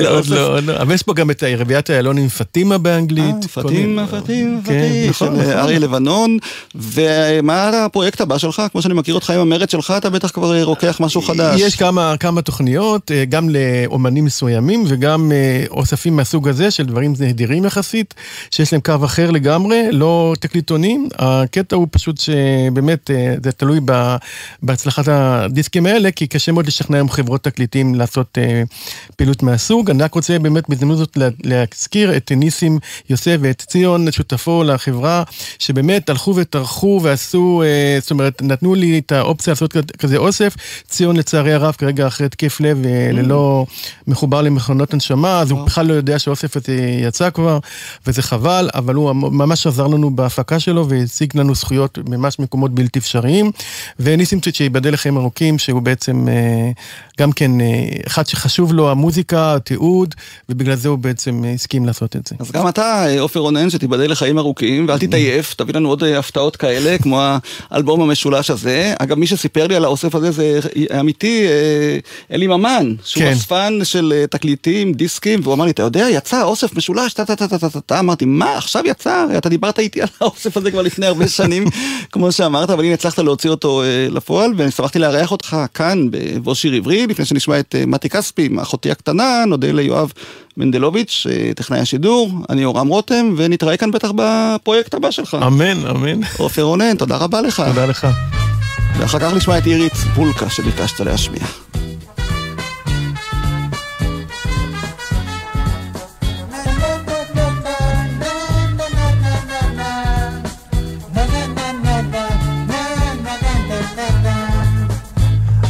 עוד 0.07 0.27
לא, 0.27 0.57
עוד 0.57 0.63
לא. 0.63 0.77
אבל 0.77 0.93
יש 0.93 1.03
פה 1.03 1.13
גם 1.13 1.31
את 1.31 1.43
רביעיית 1.57 1.89
איילון 1.89 2.17
עם 2.17 2.29
פטימה 2.65 2.77
באנגלית. 2.77 3.35
אה, 3.57 3.63
פטימה, 3.63 4.07
פטימה, 4.07 4.59
כן, 4.63 4.63
פטימה, 4.63 5.09
נכון, 5.09 5.27
של 5.27 5.41
נכון. 5.41 5.51
אריה 5.51 5.79
לבנון. 5.79 6.37
ומה 6.75 7.85
הפרויקט 7.85 8.21
הבא 8.21 8.37
שלך? 8.37 8.61
כמו 8.71 8.81
שאני 8.81 8.93
מכיר 8.93 9.15
אותך 9.15 9.29
עם 9.29 9.39
המרד 9.39 9.69
שלך, 9.69 9.93
אתה 9.97 10.09
בטח 10.09 10.31
כבר 10.31 10.55
אה, 10.57 10.63
רוקח 10.63 10.97
משהו 10.99 11.21
חדש. 11.21 11.61
יש 11.61 11.75
כמה, 11.75 12.13
תוכניות, 12.41 13.11
אה, 13.11 13.25
גם 13.25 13.49
לאומנים 13.49 14.25
מסוימים 14.25 14.83
וגם 14.87 15.31
אה, 15.31 15.63
אוספים 15.69 16.15
מהסוג 16.15 16.47
הזה 16.47 16.71
של 16.71 16.83
דברים 16.85 17.13
נדירים 17.19 17.65
יחסית, 17.65 18.13
שיש 18.51 18.73
להם 18.73 18.81
קו 18.81 19.05
אחר 19.05 19.31
לגמרי, 19.31 19.81
לא 19.91 20.33
תקליטונים. 20.39 21.09
הקטע 21.19 21.75
הוא 21.75 21.87
פשוט 21.91 22.17
שבאמת 22.19 23.11
אה, 23.11 23.35
זה 23.43 23.51
תלוי 23.51 23.79
בהצלחת 24.63 25.07
הדיסקים 25.07 25.85
האלה, 25.85 26.11
כי 26.11 26.27
קשה 26.27 26.51
מאוד 26.51 26.67
לשכנע 26.67 26.97
היום 26.97 27.09
חברות 27.09 27.43
תקליטים 27.43 27.95
לעשות 27.95 28.37
אה, 28.37 28.63
פעילות 29.15 29.43
מהסוג. 29.43 29.89
אני 29.89 30.03
רק 30.03 30.13
רוצה 30.13 30.39
באמת 30.39 30.69
בהזדמנות 30.69 30.97
זאת 30.97 31.17
לה- 31.17 31.29
להזכיר 31.43 32.17
את 32.17 32.31
ניסים 32.55 32.79
יוסף 33.09 33.37
ואת 33.41 33.61
ציון, 33.67 34.11
שותפו 34.11 34.63
לחברה, 34.63 35.23
שבאמת 35.59 36.09
הלכו 36.09 36.33
וטרחו 36.35 36.99
ועשו, 37.03 37.63
אה, 37.65 37.97
זאת 38.01 38.11
אומרת, 38.11 38.41
נתנו 38.41 38.75
לי 38.75 38.99
את 38.99 39.11
האופציה 39.11 39.51
לעשות 39.51 39.75
כזה 39.99 40.17
אוסף. 40.17 40.55
ציון 40.87 41.17
לצערי 41.17 41.53
הרב 41.53 41.73
כרגע 41.77 42.07
אחרי 42.07 42.25
התקף 42.25 42.59
לב 42.59 42.77
וללא 42.83 43.65
מחובר 44.07 44.41
למכונות 44.41 44.93
הנשמה, 44.93 45.39
אז 45.39 45.51
הוא 45.51 45.65
בכלל 45.65 45.85
לא 45.85 45.93
יודע 45.93 46.19
שהאוסף 46.19 46.57
הזה 46.57 46.73
יצא 47.01 47.29
כבר, 47.29 47.59
וזה 48.07 48.21
חבל, 48.21 48.69
אבל 48.73 48.95
הוא 48.95 49.13
ממש 49.13 49.67
עזר 49.67 49.87
לנו 49.87 50.15
בהפקה 50.15 50.59
שלו 50.59 50.89
והשיג 50.89 51.37
לנו 51.37 51.55
זכויות 51.55 51.99
ממש 52.09 52.39
מקומות 52.39 52.75
בלתי 52.75 52.99
אפשריים. 52.99 53.51
וניסים 53.99 54.39
שייבדל 54.51 54.93
לחיים 54.93 55.17
ארוכים, 55.17 55.57
שהוא 55.59 55.81
בעצם 55.81 56.27
אה, 56.27 56.71
גם 57.19 57.31
כן 57.31 57.61
אה, 57.61 57.65
אחד 58.07 58.27
שחשוב 58.27 58.73
לו 58.73 58.91
המוזיקה, 58.91 59.55
התיעוד, 59.55 60.15
ובגלל 60.49 60.75
זה 60.75 60.89
הוא 60.89 60.97
בעצם 60.97 61.45
אה, 61.45 61.51
הסכים 61.53 61.85
לעשות 61.85 62.15
את 62.15 62.27
זה. 62.27 62.35
אז 62.45 62.51
גם 62.51 62.67
אתה, 62.67 63.05
אה, 63.07 63.21
עופר 63.21 63.39
רונן, 63.39 63.69
שתיבדל 63.69 64.11
לחיים 64.11 64.37
ארוכים, 64.37 64.85
ואל 64.87 64.97
תתעייף, 64.97 65.53
תביא 65.53 65.73
לנו 65.73 65.89
עוד 65.89 66.03
אה, 66.03 66.19
הפתעות 66.19 66.55
כאלה, 66.55 66.97
כמו 66.97 67.21
האלבום 67.71 68.01
המשולש 68.01 68.49
הזה. 68.49 68.93
אגב, 68.99 69.17
מי 69.17 69.27
שסיפר 69.27 69.67
לי 69.67 69.75
על 69.75 69.85
האוסף 69.85 70.15
הזה 70.15 70.31
זה 70.31 70.59
אמיתי, 70.99 71.47
אה, 71.47 71.97
אלי 72.35 72.47
ממן, 72.47 72.93
שהוא 73.03 73.23
כן. 73.23 73.31
אספן 73.31 73.79
של 73.83 74.25
תקליטים, 74.29 74.93
דיסקים, 74.93 75.39
והוא 75.43 75.53
אמר 75.53 75.65
לי, 75.65 75.71
אתה 75.71 75.83
יודע, 75.83 76.07
יצא 76.11 76.43
אוסף 76.43 76.75
משולש, 76.75 77.13
טה 77.13 77.25
טה 77.25 77.35
טה 77.35 77.47
טה 77.47 77.69
טה 77.69 77.81
טה 77.81 77.99
אמרתי, 77.99 78.25
מה, 78.25 78.57
עכשיו 78.57 78.83
יצא? 78.85 79.25
אתה 79.37 79.49
דיברת 79.49 79.79
איתי 79.79 80.01
על 80.01 80.07
האוסף 80.21 80.57
הזה 80.57 80.71
כבר 80.71 80.81
לפני 80.81 81.05
הרבה 81.05 81.27
שנים, 81.27 81.65
כמו 82.11 82.31
שאמרת, 82.31 82.69
אבל 82.69 82.83
הנה 82.83 82.93
הצלחת 82.93 83.19
להוציא 83.19 83.49
אותו 83.49 83.83
לפועל, 84.09 84.51
ושמחתי 84.57 84.99
לארח 84.99 85.31
אותך 85.31 85.57
כאן 85.73 86.07
בבוא 86.11 86.53
שיר 86.53 86.73
עברי, 86.73 87.07
לפני 87.07 87.25
שנשמע 87.25 87.59
את 87.59 87.75
מתי 87.87 88.09
כספי, 88.09 88.49
אחותי 88.61 88.91
הקטנה, 88.91 89.43
נודה 89.47 89.71
ליואב 89.71 90.11
מנדלוביץ', 90.57 91.27
אה, 91.29 91.53
טכנאי 91.55 91.79
השידור, 91.79 92.31
אני 92.49 92.65
אורם 92.65 92.87
רותם, 92.87 93.33
ונתראה 93.37 93.77
כאן 93.77 93.91
בטח 93.91 94.11
בפרויקט 94.15 94.93
הבא 94.93 95.11
שלך. 95.11 95.37
אמן, 95.47 95.87
אמן. 95.89 96.19
עופר 96.37 96.61
רונן, 96.61 96.95
תודה 96.95 97.17
רבה 97.17 97.41
לך. 97.41 97.63
תודה 97.67 97.85
לך. 97.85 98.07
ואחר 98.97 99.19
כך 99.19 99.33
נשמע 99.33 99.57
את 99.57 99.65
אירית 99.65 99.93
פולקה 99.93 100.49
שביקשת 100.49 100.99
להשמיע. 100.99 101.41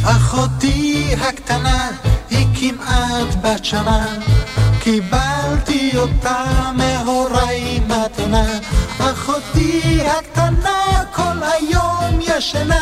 אחותי 0.02 1.06
הקטנה 1.20 1.90
היא 2.30 2.46
כמעט 2.60 3.34
בת 3.42 3.64
שנה 3.64 4.06
קיבלתי 4.86 5.90
אותה 5.96 6.44
מהוריי 6.76 7.80
מתנה 7.80 8.58
אחותי 8.98 10.00
הקטנה 10.06 11.04
כל 11.12 11.42
היום 11.42 12.20
ישנה 12.20 12.80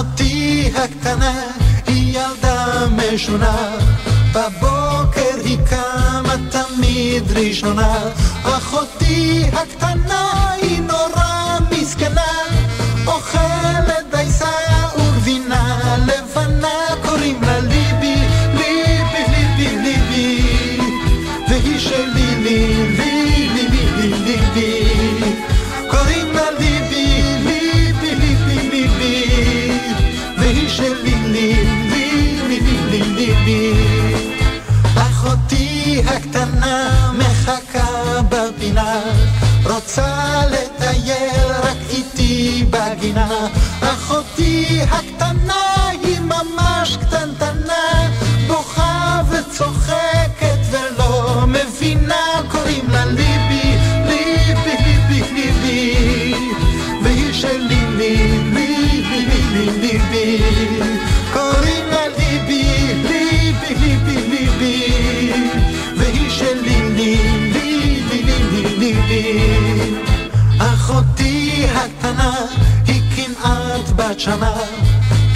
אחותי 0.00 0.70
הקטנה 0.74 1.32
היא 1.86 2.18
ילדה 2.18 2.86
משונה. 2.96 3.76
בבוקר 4.34 5.36
היא 5.44 5.58
קמה 5.70 6.34
תמיד 6.50 7.32
ראשונה. 7.32 7.98
אחותי 8.42 9.44
הקטנה 9.52 10.50
היא 10.62 10.80
נורא 10.80 11.58
מסכנה 11.70 12.32
אוכלת 13.06 13.99
רוצה 39.90 40.42
לטייל 40.50 41.52
רק 41.62 41.76
איתי 41.88 42.64
בגינה. 42.70 43.46
אחותי 43.80 44.80
הקטנה 44.90 45.88
היא 46.02 46.20
ממש 46.20 46.96
קטנטנה 46.96 48.08
בוכה 48.46 49.22
וצוחקת 49.30 50.19
שנה, 74.20 74.54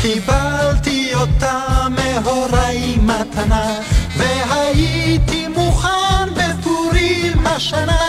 קיבלתי 0.01 1.15
אותה 1.15 1.87
מהוריי 1.91 2.97
מתנה, 2.97 3.81
והייתי 4.17 5.49
מוכן 5.49 6.29
בפורים 6.35 7.47
השנה. 7.47 8.04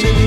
shake 0.00 0.23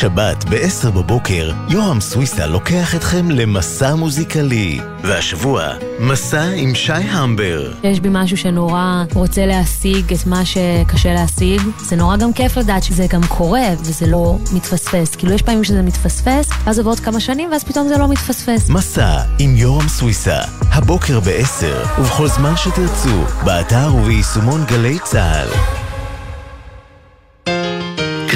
שבת 0.00 0.44
ב-10 0.44 0.90
בבוקר, 0.90 1.52
יורם 1.68 2.00
סוויסה 2.00 2.46
לוקח 2.46 2.94
אתכם 2.94 3.30
למסע 3.30 3.94
מוזיקלי. 3.94 4.80
והשבוע, 5.02 5.68
מסע 6.00 6.42
עם 6.42 6.74
שי 6.74 6.92
המבר. 6.92 7.72
יש 7.82 8.00
בי 8.00 8.08
משהו 8.12 8.36
שנורא 8.36 9.04
רוצה 9.14 9.46
להשיג 9.46 10.12
את 10.12 10.26
מה 10.26 10.42
שקשה 10.44 11.14
להשיג. 11.14 11.60
זה 11.80 11.96
נורא 11.96 12.16
גם 12.16 12.32
כיף 12.32 12.56
לדעת 12.56 12.82
שזה 12.82 13.06
גם 13.10 13.20
קורה, 13.28 13.68
וזה 13.80 14.06
לא 14.06 14.38
מתפספס. 14.52 15.16
כאילו, 15.16 15.32
יש 15.32 15.42
פעמים 15.42 15.64
שזה 15.64 15.82
מתפספס, 15.82 16.48
ואז 16.64 16.78
עוברות 16.78 17.00
כמה 17.00 17.20
שנים, 17.20 17.52
ואז 17.52 17.64
פתאום 17.64 17.88
זה 17.88 17.98
לא 17.98 18.08
מתפספס. 18.08 18.68
מסע 18.68 19.22
עם 19.38 19.56
יורם 19.56 19.88
סוויסה, 19.88 20.38
הבוקר 20.60 21.20
ב-10, 21.20 22.00
ובכל 22.00 22.28
זמן 22.28 22.56
שתרצו, 22.56 23.24
באתר 23.44 23.94
וביישומון 23.94 24.64
גלי 24.64 24.98
צה"ל. 25.04 25.77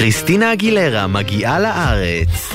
קריסטינה 0.03 0.53
אגילרה 0.53 1.07
מגיעה 1.07 1.59
לארץ. 1.59 2.53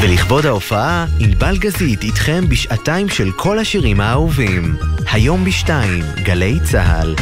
ולכבוד 0.00 0.46
ההופעה, 0.46 1.06
ענבל 1.20 1.56
גזית 1.58 2.02
איתכם 2.02 2.48
בשעתיים 2.48 3.08
של 3.08 3.32
כל 3.32 3.58
השירים 3.58 4.00
האהובים. 4.00 4.76
היום 5.12 5.44
בשתיים, 5.44 6.04
גלי 6.22 6.58
צה"ל. 6.64 7.14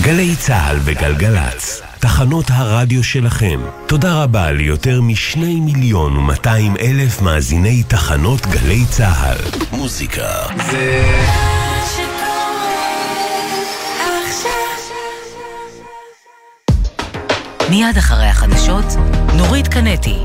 גלי 0.00 0.36
צה"ל 0.36 0.76
וגלגלצ, 0.84 1.77
תחנות 2.08 2.44
הרדיו 2.48 3.04
שלכם. 3.04 3.60
תודה 3.86 4.22
רבה 4.22 4.52
ליותר 4.52 5.00
משני 5.00 5.60
מיליון 5.60 6.16
ומאתיים 6.16 6.76
אלף 6.76 7.22
מאזיני 7.22 7.82
תחנות 7.82 8.46
גלי 8.46 8.86
צה"ל. 8.90 9.36
מוזיקה 9.72 10.26
זה... 10.70 11.02
מיד 17.70 17.96
אחרי 17.98 18.26
החדשות, 18.26 18.84
נורית 19.36 19.68
קנטי. 19.68 20.18